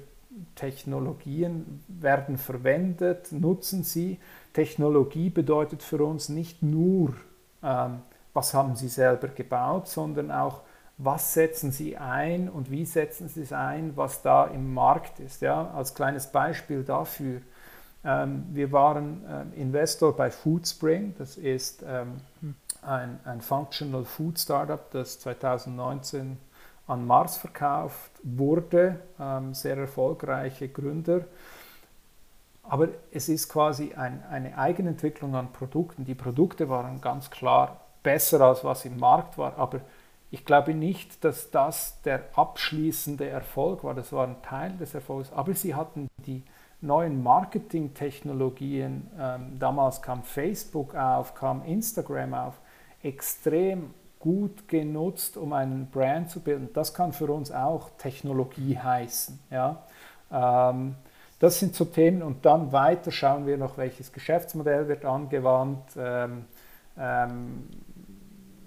[0.55, 4.19] Technologien werden verwendet, nutzen sie.
[4.53, 7.15] Technologie bedeutet für uns nicht nur,
[7.63, 8.01] ähm,
[8.33, 10.63] was haben sie selber gebaut, sondern auch,
[11.03, 15.41] was setzen Sie ein und wie setzen Sie es ein, was da im Markt ist.
[15.41, 15.71] Ja?
[15.71, 17.41] Als kleines Beispiel dafür,
[18.05, 22.21] ähm, wir waren ähm, Investor bei Foodspring, das ist ähm,
[22.83, 26.37] ein, ein Functional Food Startup, das 2019
[26.91, 31.25] an Mars verkauft wurde, ähm, sehr erfolgreiche Gründer.
[32.63, 36.05] Aber es ist quasi ein, eine Eigenentwicklung an Produkten.
[36.05, 39.81] Die Produkte waren ganz klar besser als was im Markt war, aber
[40.31, 43.95] ich glaube nicht, dass das der abschließende Erfolg war.
[43.95, 45.33] Das war ein Teil des Erfolgs.
[45.33, 46.45] Aber sie hatten die
[46.81, 52.61] neuen Marketingtechnologien, ähm, damals kam Facebook auf, kam Instagram auf,
[53.03, 56.69] extrem gut genutzt, um einen Brand zu bilden.
[56.75, 59.41] Das kann für uns auch Technologie heißen.
[59.51, 59.83] Ja?
[60.31, 60.95] Ähm,
[61.41, 65.83] das sind so Themen und dann weiter schauen wir noch, welches Geschäftsmodell wird angewandt.
[65.97, 66.45] Ähm,
[66.99, 67.69] ähm,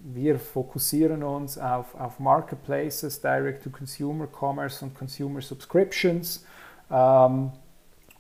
[0.04, 6.46] wir fokussieren uns auf, auf Marketplaces, Direct-to-Consumer Commerce und Consumer Subscriptions.
[6.90, 7.52] Ähm,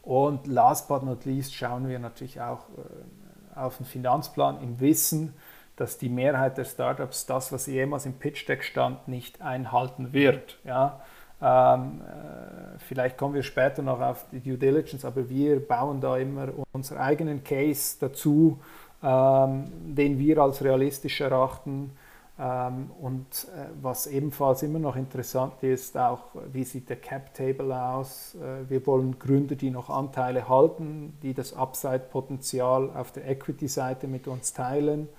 [0.03, 5.33] und last but not least schauen wir natürlich auch äh, auf den Finanzplan im Wissen,
[5.75, 10.59] dass die Mehrheit der Startups das, was jemals im Pitch Deck stand, nicht einhalten wird.
[10.63, 11.01] Ja?
[11.41, 16.17] Ähm, äh, vielleicht kommen wir später noch auf die Due Diligence, aber wir bauen da
[16.17, 18.59] immer unseren eigenen Case dazu,
[19.03, 21.91] ähm, den wir als realistisch erachten.
[22.39, 27.79] Ähm, und äh, was ebenfalls immer noch interessant ist, auch wie sieht der Cap Table
[27.79, 28.35] aus.
[28.35, 34.27] Äh, wir wollen Gründer, die noch Anteile halten, die das Upside-Potenzial auf der Equity-Seite mit
[34.27, 35.09] uns teilen.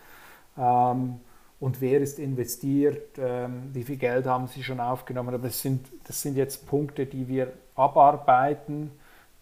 [0.59, 1.21] Ähm,
[1.61, 5.35] und wer ist investiert, ähm, wie viel Geld haben sie schon aufgenommen.
[5.35, 8.90] Aber das sind, das sind jetzt Punkte, die wir abarbeiten,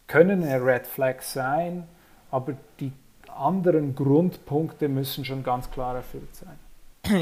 [0.06, 1.84] können eine Red Flag sein,
[2.30, 2.92] aber die
[3.28, 6.58] anderen Grundpunkte müssen schon ganz klar erfüllt sein.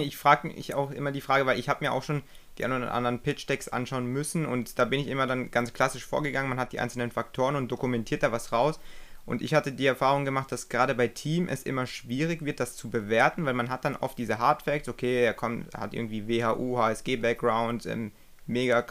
[0.00, 2.22] Ich frage mich auch immer die Frage, weil ich habe mir auch schon
[2.58, 6.04] die einen oder anderen Pitch-Decks anschauen müssen und da bin ich immer dann ganz klassisch
[6.04, 6.50] vorgegangen.
[6.50, 8.78] Man hat die einzelnen Faktoren und dokumentiert da was raus.
[9.26, 12.76] Und ich hatte die Erfahrung gemacht, dass gerade bei Team es immer schwierig wird, das
[12.76, 16.26] zu bewerten, weil man hat dann oft diese Hard Facts, okay, er kommt, hat irgendwie
[16.26, 18.12] WHU, HSG-Background, ähm,
[18.46, 18.84] mega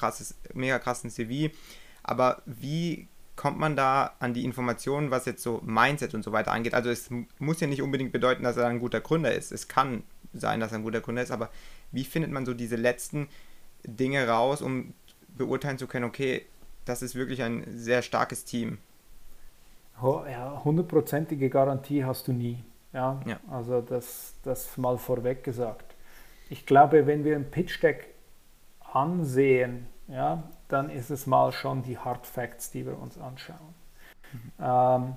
[0.53, 1.53] mega krassen CV.
[2.03, 6.51] Aber wie kommt man da an die Informationen, was jetzt so Mindset und so weiter
[6.51, 6.73] angeht?
[6.73, 9.51] Also es muss ja nicht unbedingt bedeuten, dass er ein guter Gründer ist.
[9.51, 11.49] Es kann sein, dass er ein guter Gründer ist, aber
[11.91, 13.29] wie findet man so diese letzten
[13.83, 14.93] Dinge raus, um
[15.37, 16.45] beurteilen zu können, okay,
[16.85, 18.79] das ist wirklich ein sehr starkes Team?
[20.01, 22.63] Ja, hundertprozentige Garantie hast du nie.
[22.93, 23.21] Ja?
[23.25, 25.95] ja, also das, das mal vorweg gesagt.
[26.49, 28.07] Ich glaube, wenn wir ein Pitch Deck
[28.93, 33.75] ansehen, ja, dann ist es mal schon die Hard Facts, die wir uns anschauen.
[34.33, 34.51] Mhm.
[34.59, 35.15] Ähm,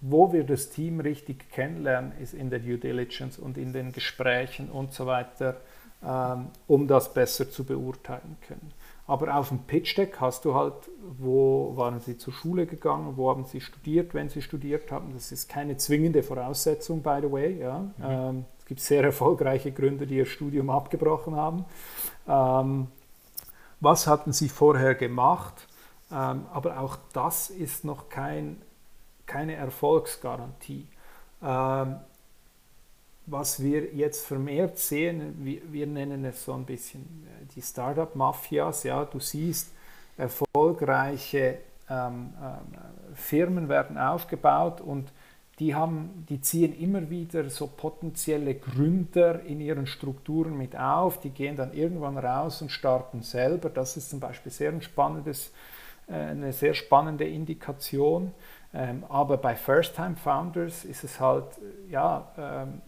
[0.00, 4.70] wo wir das Team richtig kennenlernen, ist in der Due Diligence und in den Gesprächen
[4.70, 5.56] und so weiter,
[6.04, 8.72] ähm, um das besser zu beurteilen können.
[9.08, 10.74] Aber auf dem Pitch Deck hast du halt,
[11.18, 15.14] wo waren sie zur Schule gegangen, wo haben sie studiert, wenn sie studiert haben.
[15.14, 17.58] Das ist keine zwingende Voraussetzung, by the way.
[17.58, 17.78] Ja.
[17.78, 17.92] Mhm.
[18.02, 21.64] Ähm, es gibt sehr erfolgreiche Gründer, die ihr Studium abgebrochen haben.
[22.28, 22.88] Ähm,
[23.80, 25.66] was hatten sie vorher gemacht?
[26.12, 28.60] Ähm, aber auch das ist noch kein,
[29.24, 30.86] keine Erfolgsgarantie.
[33.30, 38.84] Was wir jetzt vermehrt sehen, wir, wir, nennen es so ein bisschen äh, die Startup-Mafias.
[38.84, 39.72] Ja, du siehst,
[40.16, 41.58] erfolgreiche
[41.90, 45.12] ähm, äh, Firmen werden aufgebaut und
[45.58, 51.30] die, haben, die ziehen immer wieder so potenzielle Gründer in ihren Strukturen mit auf, die
[51.30, 53.68] gehen dann irgendwann raus und starten selber.
[53.68, 55.52] Das ist zum Beispiel sehr ein spannendes,
[56.06, 58.32] äh, eine sehr spannende Indikation.
[58.72, 61.46] Ähm, aber bei First-Time-Founders ist es halt,
[61.90, 62.82] ja, ähm,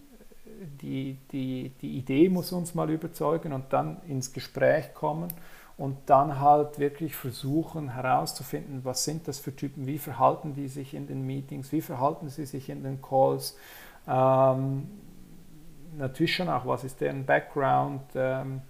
[0.81, 5.27] die, die, die Idee muss uns mal überzeugen und dann ins Gespräch kommen
[5.77, 10.93] und dann halt wirklich versuchen herauszufinden, was sind das für Typen, wie verhalten die sich
[10.93, 13.57] in den Meetings, wie verhalten sie sich in den Calls.
[14.07, 14.87] Ähm,
[15.97, 18.61] natürlich schon auch, was ist deren Background, ähm,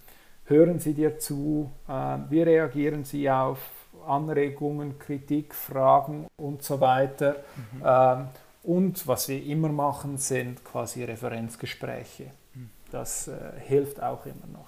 [0.45, 3.60] hören sie dir zu, äh, wie reagieren sie auf
[4.08, 7.38] Anregungen, Kritik, Fragen und so weiter.
[7.73, 7.84] Mhm.
[7.86, 8.27] Ähm,
[8.63, 12.32] und was wir immer machen, sind quasi Referenzgespräche.
[12.54, 12.69] Mhm.
[12.91, 14.67] Das äh, hilft auch immer noch.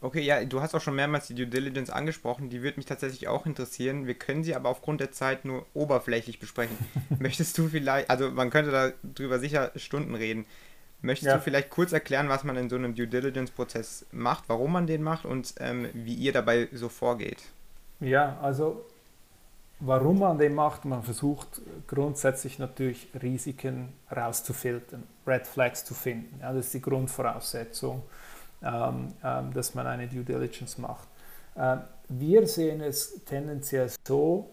[0.00, 2.50] Okay, ja, du hast auch schon mehrmals die Due Diligence angesprochen.
[2.50, 4.06] Die würde mich tatsächlich auch interessieren.
[4.06, 6.76] Wir können sie aber aufgrund der Zeit nur oberflächlich besprechen.
[7.18, 10.46] Möchtest du vielleicht, also man könnte darüber sicher Stunden reden.
[11.00, 11.36] Möchtest ja.
[11.36, 15.02] du vielleicht kurz erklären, was man in so einem Due Diligence-Prozess macht, warum man den
[15.02, 17.42] macht und ähm, wie ihr dabei so vorgeht?
[18.00, 18.84] Ja, also
[19.80, 26.40] warum man den macht, man versucht grundsätzlich natürlich Risiken rauszufiltern, Red Flags zu finden.
[26.40, 28.02] Ja, das ist die Grundvoraussetzung.
[28.62, 31.08] ähm, ähm, dass man eine Due Diligence macht.
[31.56, 34.50] Ähm, wir sehen es tendenziell so,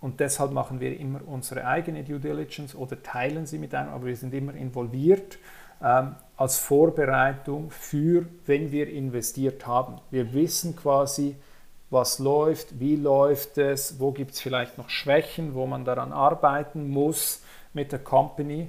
[0.00, 4.06] und deshalb machen wir immer unsere eigene Due Diligence oder teilen sie mit einem, aber
[4.06, 5.38] wir sind immer involviert
[5.82, 10.00] ähm, als Vorbereitung für, wenn wir investiert haben.
[10.10, 11.36] Wir wissen quasi,
[11.92, 16.88] was läuft, wie läuft es, wo gibt es vielleicht noch Schwächen, wo man daran arbeiten
[16.88, 17.42] muss
[17.74, 18.68] mit der Company.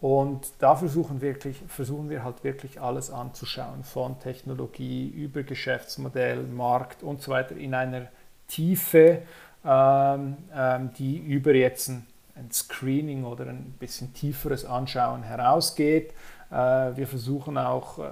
[0.00, 7.02] Und da versuchen, wirklich, versuchen wir halt wirklich alles anzuschauen, von Technologie über Geschäftsmodell, Markt
[7.02, 8.08] und so weiter in einer
[8.48, 9.22] Tiefe,
[9.64, 16.12] ähm, ähm, die über jetzt ein, ein, Screening oder ein bisschen tieferes Anschauen herausgeht.
[16.50, 16.54] Äh,
[16.96, 18.02] wir versuchen auch äh,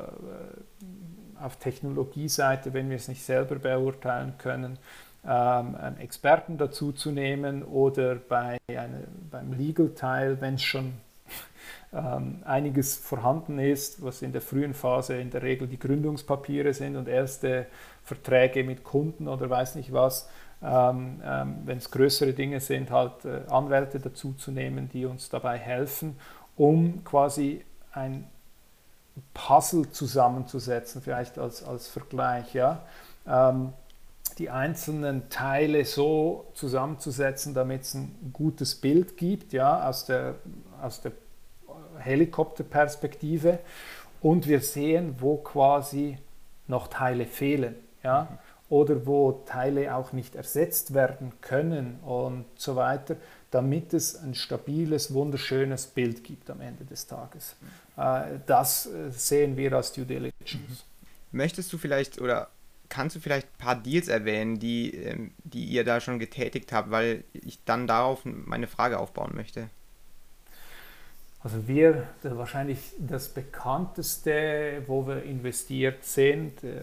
[1.43, 4.79] auf Technologieseite, wenn wir es nicht selber beurteilen können,
[5.27, 10.95] ähm, Experten dazu zu nehmen oder bei eine, beim Legal-Teil, wenn es schon
[11.93, 16.97] ähm, einiges vorhanden ist, was in der frühen Phase in der Regel die Gründungspapiere sind
[16.97, 17.67] und erste
[18.03, 20.29] Verträge mit Kunden oder weiß nicht was,
[20.63, 25.29] ähm, ähm, wenn es größere Dinge sind, halt äh, Anwälte dazu zu nehmen, die uns
[25.29, 26.17] dabei helfen,
[26.57, 28.25] um quasi ein
[29.35, 32.55] Puzzle zusammenzusetzen, vielleicht als, als Vergleich.
[32.55, 32.83] Ja?
[33.27, 33.73] Ähm,
[34.39, 40.37] die einzelnen Teile so zusammenzusetzen, damit es ein gutes Bild gibt, ja, aus der,
[40.81, 41.13] aus der
[41.99, 43.59] Helikopterperspektive.
[44.21, 46.19] Und wir sehen, wo quasi
[46.67, 47.75] noch Teile fehlen.
[48.03, 48.29] Ja?
[48.31, 48.39] Mhm
[48.73, 53.17] oder wo Teile auch nicht ersetzt werden können und so weiter,
[53.51, 57.55] damit es ein stabiles, wunderschönes Bild gibt am Ende des Tages.
[57.97, 60.55] Äh, das äh, sehen wir als Due Diligence.
[60.55, 61.39] Mhm.
[61.39, 62.49] Möchtest du vielleicht oder
[62.89, 66.91] kannst du vielleicht ein paar Deals erwähnen, die, ähm, die ihr da schon getätigt habt,
[66.91, 69.71] weil ich dann darauf meine Frage aufbauen möchte?
[71.45, 76.83] Also wir, wahrscheinlich das bekannteste, wo wir investiert sind äh,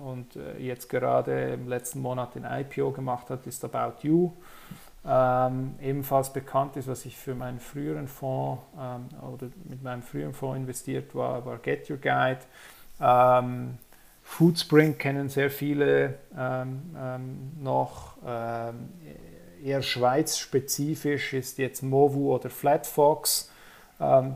[0.00, 4.32] und äh, jetzt gerade im letzten Monat den IPO gemacht hat, ist About You.
[5.06, 10.32] Ähm, ebenfalls bekannt ist, was ich für meinen früheren Fonds ähm, oder mit meinem früheren
[10.32, 12.40] Fonds investiert war, war Get Your Guide.
[13.00, 13.76] Ähm,
[14.22, 18.16] Foodspring kennen sehr viele ähm, ähm, noch.
[18.26, 18.88] Ähm,
[19.62, 23.50] eher Schweiz-spezifisch ist jetzt Movu oder Flatfox,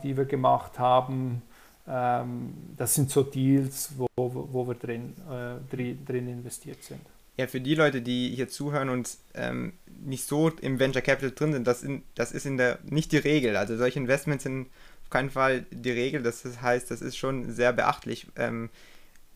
[0.03, 1.43] die wir gemacht haben.
[1.85, 5.77] Das sind so Deals, wo, wo, wo wir drin, äh,
[6.07, 7.03] drin investiert sind.
[7.39, 11.53] Ja, für die Leute, die hier zuhören und ähm, nicht so im Venture Capital drin
[11.53, 13.57] sind, das, in, das ist in der, nicht die Regel.
[13.57, 14.67] Also solche Investments sind
[15.05, 16.25] auf keinen Fall die Regel.
[16.25, 18.71] Das heißt, das ist schon sehr beachtlich, ähm,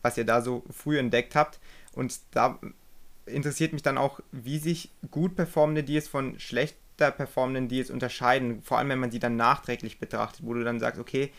[0.01, 1.61] was ihr da so früh entdeckt habt.
[1.93, 2.59] Und da
[3.25, 8.61] interessiert mich dann auch, wie sich gut performende Deals von schlechter performenden Deals unterscheiden.
[8.63, 11.31] Vor allem, wenn man sie dann nachträglich betrachtet, wo du dann sagst, okay,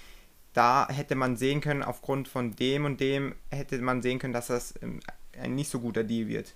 [0.55, 4.47] da hätte man sehen können, aufgrund von dem und dem hätte man sehen können, dass
[4.47, 5.01] das ähm,
[5.41, 6.55] ein nicht so guter Deal wird.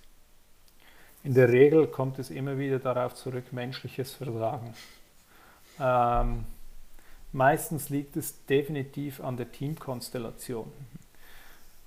[1.23, 4.73] In der Regel kommt es immer wieder darauf zurück, menschliches Versagen.
[5.79, 6.45] Ähm,
[7.33, 10.71] meistens liegt es definitiv an der Teamkonstellation.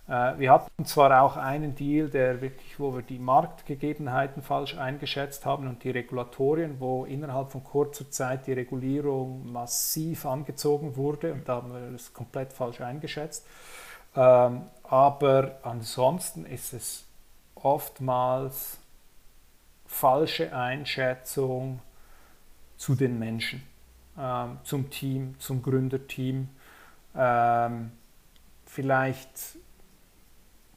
[0.08, 5.46] Äh, wir hatten zwar auch einen Deal, der wirklich, wo wir die Marktgegebenheiten falsch eingeschätzt
[5.46, 11.48] haben und die Regulatorien, wo innerhalb von kurzer Zeit die Regulierung massiv angezogen wurde und
[11.48, 13.46] da haben wir es komplett falsch eingeschätzt.
[14.14, 17.06] Ähm, aber ansonsten ist es
[17.54, 18.76] oftmals
[19.86, 21.80] falsche Einschätzung
[22.76, 23.62] zu den Menschen,
[24.18, 26.46] ähm, zum Team, zum Gründerteam.
[27.16, 27.92] Ähm,
[28.66, 29.56] vielleicht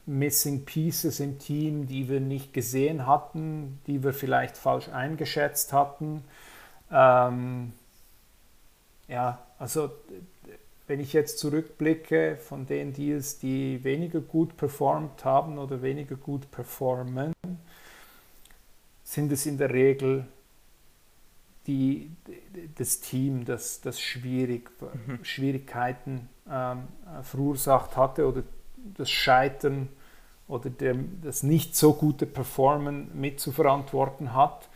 [0.06, 6.24] Missing Pieces im Team, die wir nicht gesehen hatten, die wir vielleicht falsch eingeschätzt hatten.
[6.90, 7.74] Ähm,
[9.08, 9.90] ja, also
[10.86, 16.50] wenn ich jetzt zurückblicke von den Deals, die weniger gut performt haben oder weniger gut
[16.50, 17.32] performen,
[19.02, 20.26] sind es in der Regel
[21.66, 22.10] die,
[22.76, 25.24] das Team, das, das schwierig, mhm.
[25.24, 26.84] Schwierigkeiten ähm,
[27.22, 28.42] verursacht hatte oder
[28.94, 29.88] das Scheitern
[30.46, 34.68] oder dem, das nicht so gute Performen mit zu verantworten hat.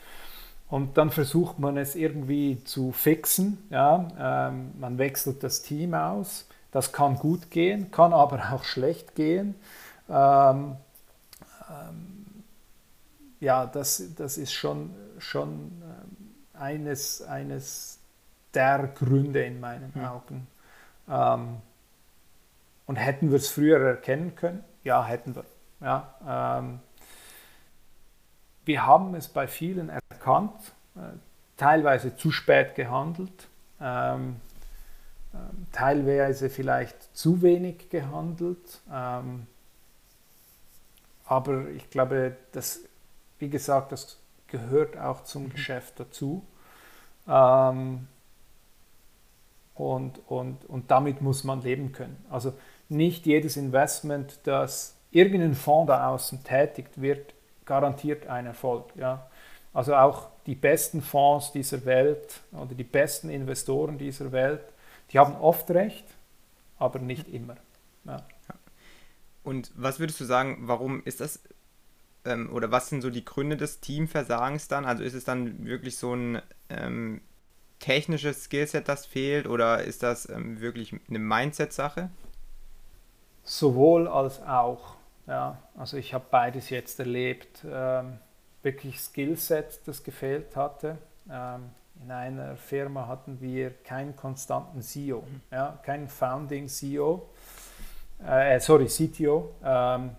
[0.71, 3.59] Und dann versucht man es irgendwie zu fixen.
[3.71, 4.49] Ja?
[4.49, 6.47] Ähm, man wechselt das Team aus.
[6.71, 9.57] Das kann gut gehen, kann aber auch schlecht gehen.
[10.09, 10.77] Ähm,
[11.69, 12.45] ähm,
[13.41, 17.99] ja, das, das ist schon, schon ähm, eines, eines
[18.55, 20.47] der Gründe in meinen Augen.
[21.09, 21.57] Ähm,
[22.87, 24.65] und hätten wir es früher erkennen können?
[24.85, 25.45] Ja, hätten wir.
[25.81, 26.81] Ja, ähm,
[28.65, 29.91] wir haben es bei vielen
[30.21, 31.01] erkannt, äh,
[31.57, 33.49] teilweise zu spät gehandelt.
[33.81, 34.37] Ähm,
[35.33, 38.81] ähm, teilweise vielleicht zu wenig gehandelt.
[38.93, 39.47] Ähm,
[41.25, 42.81] aber ich glaube, das,
[43.39, 44.19] wie gesagt, das
[44.49, 45.51] gehört auch zum mhm.
[45.51, 46.45] Geschäft dazu.
[47.29, 48.09] Ähm,
[49.75, 52.23] und, und, und damit muss man leben können.
[52.29, 52.53] Also
[52.89, 58.85] nicht jedes Investment, das irgendein Fonds da außen tätigt, wird garantiert ein Erfolg.
[58.97, 59.31] Ja?
[59.73, 64.63] Also auch die besten Fonds dieser Welt oder die besten Investoren dieser Welt,
[65.13, 66.05] die haben oft recht,
[66.79, 67.57] aber nicht immer.
[68.05, 68.25] Ja.
[69.43, 71.41] Und was würdest du sagen, warum ist das
[72.25, 74.85] ähm, oder was sind so die Gründe des Teamversagens dann?
[74.85, 77.21] Also ist es dann wirklich so ein ähm,
[77.79, 82.11] technisches Skillset, das fehlt oder ist das ähm, wirklich eine Mindset-Sache?
[83.43, 84.97] Sowohl als auch.
[85.27, 87.65] Ja, also ich habe beides jetzt erlebt.
[87.65, 88.19] Ähm,
[88.63, 90.99] wirklich Skillset, das gefehlt hatte.
[91.31, 91.71] Ähm,
[92.03, 97.29] in einer Firma hatten wir keinen konstanten CEO, ja, keinen Founding CEO,
[98.27, 99.51] äh, sorry, CTO.
[99.63, 100.11] Ähm,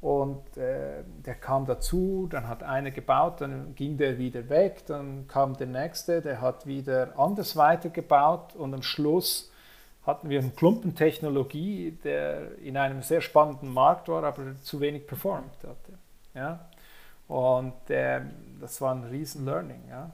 [0.00, 5.26] und äh, der kam dazu, dann hat einer gebaut, dann ging der wieder weg, dann
[5.26, 9.50] kam der nächste, der hat wieder anders weitergebaut und am Schluss
[10.06, 15.56] hatten wir eine Klumpentechnologie, der in einem sehr spannenden Markt war, aber zu wenig performt
[15.64, 15.98] hatte.
[16.32, 16.60] Ja?
[17.28, 18.22] Und äh,
[18.60, 19.82] das war ein riesen Learning.
[19.88, 20.10] Ja?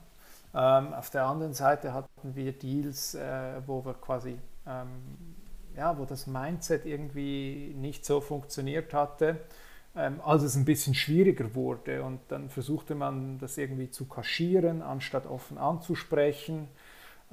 [0.55, 5.37] Ähm, auf der anderen Seite hatten wir Deals, äh, wo wir quasi, ähm,
[5.77, 9.41] ja, wo das Mindset irgendwie nicht so funktioniert hatte
[9.97, 12.03] ähm, als es ein bisschen schwieriger wurde.
[12.03, 16.69] Und dann versuchte man das irgendwie zu kaschieren, anstatt offen anzusprechen.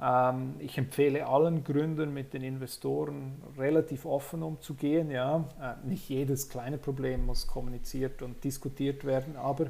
[0.00, 5.10] Ähm, ich empfehle allen Gründern, mit den Investoren relativ offen umzugehen.
[5.10, 5.44] Ja?
[5.60, 9.66] Äh, nicht jedes kleine Problem muss kommuniziert und diskutiert werden, aber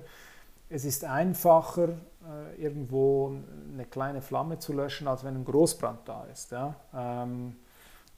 [0.68, 3.36] es ist einfacher, äh, irgendwo
[3.72, 6.50] eine kleine Flamme zu löschen, als wenn ein Großbrand da ist.
[6.50, 6.74] Ja?
[6.94, 7.56] Ähm,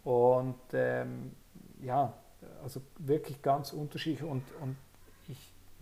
[0.05, 1.33] und ähm,
[1.83, 2.13] ja,
[2.63, 4.77] also wirklich ganz unterschiedlich und, und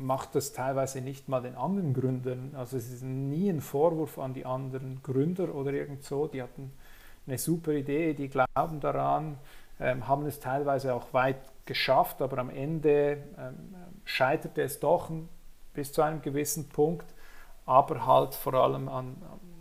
[0.02, 2.54] ich mache das teilweise nicht mal den anderen Gründern.
[2.56, 6.26] Also es ist nie ein Vorwurf an die anderen Gründer oder irgend so.
[6.26, 6.72] Die hatten
[7.24, 9.38] eine super Idee, die glauben daran,
[9.78, 15.08] ähm, haben es teilweise auch weit geschafft, aber am Ende ähm, scheiterte es doch
[15.72, 17.06] bis zu einem gewissen Punkt,
[17.64, 19.16] aber halt vor allem an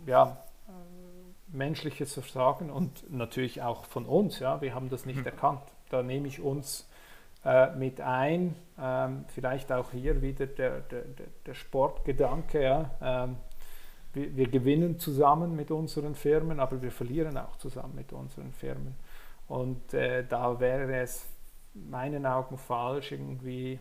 [0.06, 4.40] ja, äh, menschliches Versagen und natürlich auch von uns.
[4.40, 5.26] Ja, wir haben das nicht mhm.
[5.26, 5.62] erkannt.
[5.88, 6.88] Da nehme ich uns
[7.44, 8.54] äh, mit ein.
[8.78, 11.02] Ähm, vielleicht auch hier wieder der, der,
[11.46, 12.62] der Sportgedanke.
[12.62, 12.90] Ja?
[13.00, 13.36] Ähm,
[14.12, 18.96] wir, wir, gewinnen zusammen mit unseren Firmen, aber wir verlieren auch zusammen mit unseren Firmen.
[19.48, 21.26] Und äh, da wäre es
[21.74, 23.78] meinen Augen falsch, irgendwie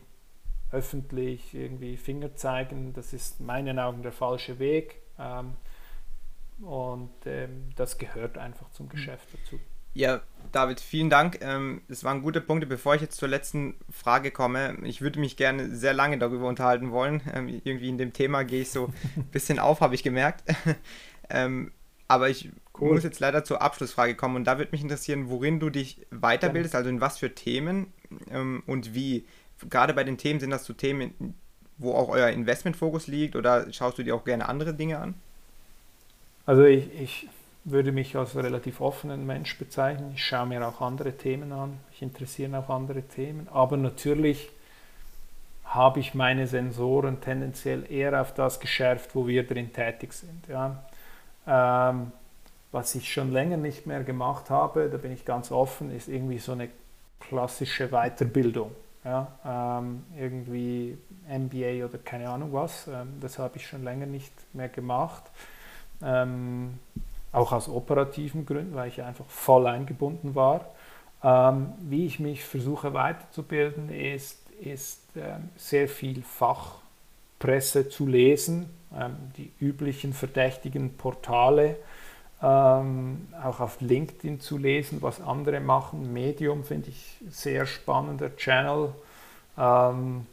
[0.72, 2.94] öffentlich irgendwie Finger zeigen.
[2.94, 5.02] Das ist meinen Augen der falsche Weg.
[5.20, 5.54] Ähm,
[6.62, 9.60] und ähm, das gehört einfach zum Geschäft dazu.
[9.94, 10.22] Ja,
[10.52, 11.40] David, vielen Dank.
[11.42, 12.68] Ähm, das waren gute Punkte.
[12.68, 16.92] Bevor ich jetzt zur letzten Frage komme, ich würde mich gerne sehr lange darüber unterhalten
[16.92, 17.22] wollen.
[17.34, 20.44] Ähm, irgendwie in dem Thema gehe ich so ein bisschen auf, habe ich gemerkt.
[21.34, 21.72] Ähm,
[22.10, 22.96] aber ich cool.
[22.96, 26.76] muss jetzt leider zur Abschlussfrage kommen und da würde mich interessieren, worin du dich weiterbildest,
[26.76, 27.94] also in was für Themen
[28.68, 29.24] und wie.
[29.70, 31.36] Gerade bei den Themen sind das so Themen,
[31.78, 35.14] wo auch euer Investmentfokus liegt oder schaust du dir auch gerne andere Dinge an?
[36.46, 37.30] Also ich, ich
[37.64, 40.14] würde mich als relativ offenen Mensch bezeichnen.
[40.16, 44.50] Ich schaue mir auch andere Themen an, ich interessiere auch andere Themen, aber natürlich
[45.66, 50.48] habe ich meine Sensoren tendenziell eher auf das geschärft, wo wir drin tätig sind.
[50.48, 50.84] Ja.
[51.48, 52.12] Ähm,
[52.72, 56.40] was ich schon länger nicht mehr gemacht habe, da bin ich ganz offen, ist irgendwie
[56.40, 56.70] so eine
[57.20, 58.72] klassische Weiterbildung.
[59.04, 59.80] Ja.
[59.80, 60.98] Ähm, irgendwie
[61.28, 62.88] MBA oder keine Ahnung was.
[62.88, 65.24] Ähm, das habe ich schon länger nicht mehr gemacht.
[66.04, 66.80] Ähm,
[67.32, 70.66] auch aus operativen Gründen, weil ich einfach voll eingebunden war.
[71.24, 79.16] Ähm, wie ich mich versuche weiterzubilden, ist, ist ähm, sehr viel Fachpresse zu lesen, ähm,
[79.38, 81.78] die üblichen verdächtigen Portale,
[82.42, 86.12] ähm, auch auf LinkedIn zu lesen, was andere machen.
[86.12, 88.90] Medium finde ich sehr spannender Channel.
[89.58, 90.26] Ähm,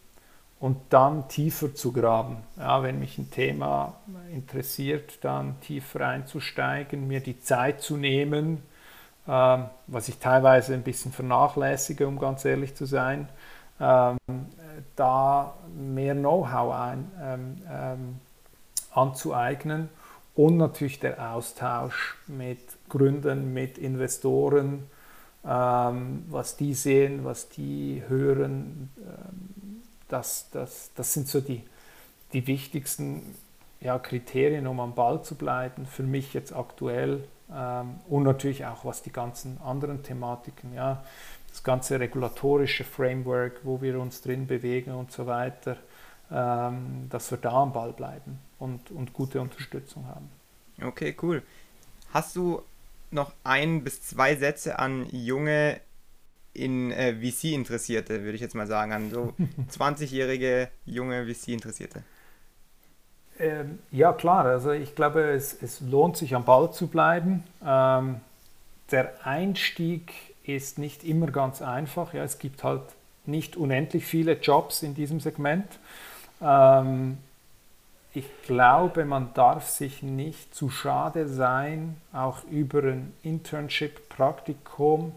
[0.61, 2.39] und dann tiefer zu graben.
[2.57, 3.95] Ja, wenn mich ein Thema
[4.33, 8.63] interessiert, dann tiefer einzusteigen, mir die Zeit zu nehmen,
[9.29, 13.29] ähm, was ich teilweise ein bisschen vernachlässige, um ganz ehrlich zu sein,
[13.81, 14.17] ähm,
[14.97, 18.21] da mehr Know-how ähm, ähm,
[18.93, 19.89] anzueignen
[20.35, 24.85] und natürlich der Austausch mit Gründern, mit Investoren,
[25.47, 29.68] ähm, was die sehen, was die hören ähm,
[30.09, 31.63] das, das, das sind so die,
[32.33, 33.35] die wichtigsten
[33.81, 35.87] ja, Kriterien, um am Ball zu bleiben.
[35.87, 41.05] Für mich jetzt aktuell ähm, und natürlich auch was die ganzen anderen Thematiken, ja,
[41.49, 45.77] das ganze regulatorische Framework, wo wir uns drin bewegen und so weiter,
[46.31, 50.29] ähm, dass wir da am Ball bleiben und, und gute Unterstützung haben.
[50.83, 51.43] Okay, cool.
[52.13, 52.63] Hast du
[53.11, 55.81] noch ein bis zwei Sätze an junge
[56.59, 59.35] in äh, VC-Interessierte, würde ich jetzt mal sagen, an so
[59.71, 62.03] 20-jährige junge VC-Interessierte?
[63.39, 64.45] Ähm, ja, klar.
[64.47, 67.45] Also ich glaube, es, es, lohnt sich am Ball zu bleiben.
[67.65, 68.21] Ähm,
[68.91, 70.13] der Einstieg
[70.45, 72.15] ist nicht immer ganz einfach.
[72.15, 72.83] Ja, es gibt halt
[73.27, 75.67] nicht unendlich viele Jobs in diesem Segment.
[76.41, 77.19] Ähm,
[78.15, 85.13] ich glaube, man darf sich nicht zu schade sein, auch über ein Internship-Praktikum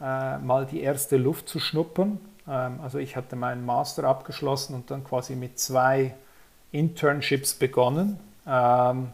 [0.00, 2.18] äh, mal die erste Luft zu schnuppern.
[2.48, 6.14] Ähm, also ich hatte meinen Master abgeschlossen und dann quasi mit zwei
[6.72, 9.08] Internships begonnen, ähm,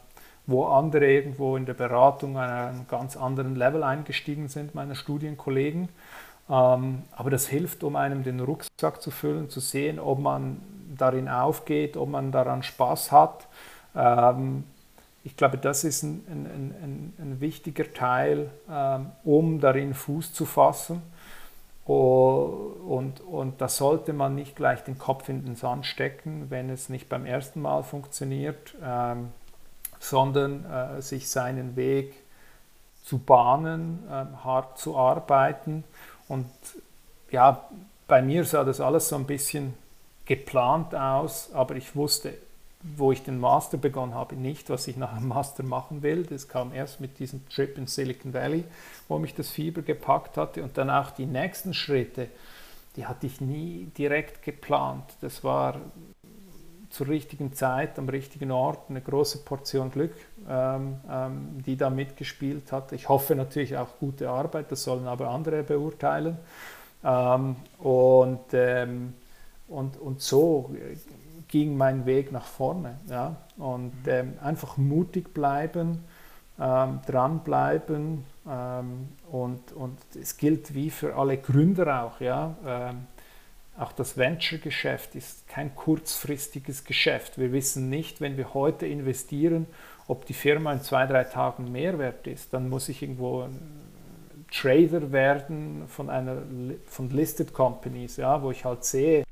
[0.47, 5.89] wo andere irgendwo in der Beratung an einem ganz anderen Level eingestiegen sind, meine Studienkollegen.
[6.51, 10.61] Ähm, aber das hilft, um einem den Rucksack zu füllen, zu sehen, ob man
[10.97, 13.47] darin aufgeht, ob man daran Spaß hat.
[13.97, 14.65] Ähm,
[15.25, 20.45] ich glaube, das ist ein, ein, ein, ein wichtiger Teil, ähm, um darin Fuß zu
[20.45, 21.03] fassen.
[21.87, 26.89] Und, und da sollte man nicht gleich den Kopf in den Sand stecken, wenn es
[26.89, 29.33] nicht beim ersten Mal funktioniert, ähm,
[29.99, 32.15] sondern äh, sich seinen Weg
[33.03, 35.85] zu bahnen, äh, hart zu arbeiten.
[36.29, 36.47] Und
[37.31, 37.69] ja,
[38.07, 39.75] bei mir sah das alles so ein bisschen
[40.27, 42.35] geplant aus, aber ich wusste
[42.97, 46.25] wo ich den Master begonnen habe, nicht, was ich nach dem Master machen will.
[46.25, 48.65] Das kam erst mit diesem Trip in Silicon Valley,
[49.09, 50.63] wo mich das Fieber gepackt hatte.
[50.63, 52.29] Und dann auch die nächsten Schritte,
[52.97, 55.05] die hatte ich nie direkt geplant.
[55.23, 55.81] Das war
[56.91, 60.15] zur richtigen Zeit, am richtigen Ort, eine große Portion Glück,
[60.49, 62.93] ähm, ähm, die da mitgespielt hat.
[62.93, 66.37] Ich hoffe natürlich auch gute Arbeit, das sollen aber andere beurteilen.
[67.03, 69.15] Ähm, und, ähm,
[69.69, 70.71] und, und so
[71.55, 72.99] ging mein Weg nach vorne.
[73.09, 73.37] Ja?
[73.59, 74.09] Und mhm.
[74.09, 76.03] ähm, einfach mutig bleiben,
[76.59, 82.21] ähm, dranbleiben ähm, und, und es gilt wie für alle Gründer auch.
[82.21, 82.57] Ja?
[82.67, 83.07] Ähm,
[83.79, 87.39] auch das Venture-Geschäft ist kein kurzfristiges Geschäft.
[87.39, 89.67] Wir wissen nicht, wenn wir heute investieren,
[90.09, 92.53] ob die Firma in zwei, drei Tagen mehr wert ist.
[92.53, 93.61] Dann muss ich irgendwo ein
[94.51, 96.43] Trader werden von einer
[96.87, 99.23] von Listed Companies, ja, wo ich halt sehe,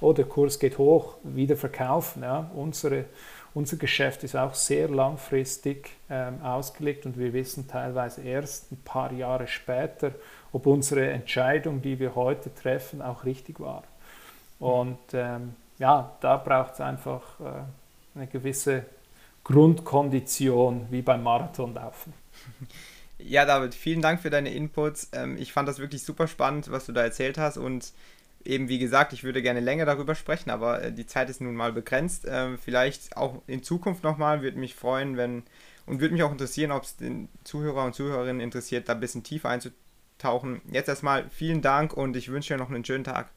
[0.00, 2.22] oh, der Kurs geht hoch, wieder verkaufen.
[2.22, 2.50] Ja.
[2.54, 3.06] Unsere,
[3.54, 9.12] unser Geschäft ist auch sehr langfristig ähm, ausgelegt und wir wissen teilweise erst ein paar
[9.12, 10.12] Jahre später,
[10.52, 13.84] ob unsere Entscheidung, die wir heute treffen, auch richtig war.
[14.58, 18.84] Und ähm, ja, da braucht es einfach äh, eine gewisse
[19.44, 22.12] Grundkondition wie beim Marathonlaufen.
[23.18, 25.08] Ja, David, vielen Dank für deine Inputs.
[25.12, 27.92] Ähm, ich fand das wirklich super spannend, was du da erzählt hast und
[28.46, 31.54] eben wie gesagt, ich würde gerne länger darüber sprechen, aber äh, die Zeit ist nun
[31.54, 32.26] mal begrenzt.
[32.28, 35.44] Ähm, vielleicht auch in Zukunft nochmal, würde mich freuen, wenn
[35.86, 39.22] und würde mich auch interessieren, ob es den Zuhörer und Zuhörerinnen interessiert, da ein bisschen
[39.22, 40.60] tiefer einzutauchen.
[40.70, 43.30] Jetzt erstmal vielen Dank und ich wünsche dir noch einen schönen Tag.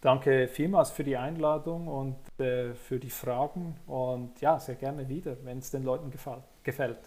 [0.00, 5.36] Danke vielmals für die Einladung und äh, für die Fragen und ja, sehr gerne wieder,
[5.44, 6.10] wenn es den Leuten
[6.62, 6.98] gefällt.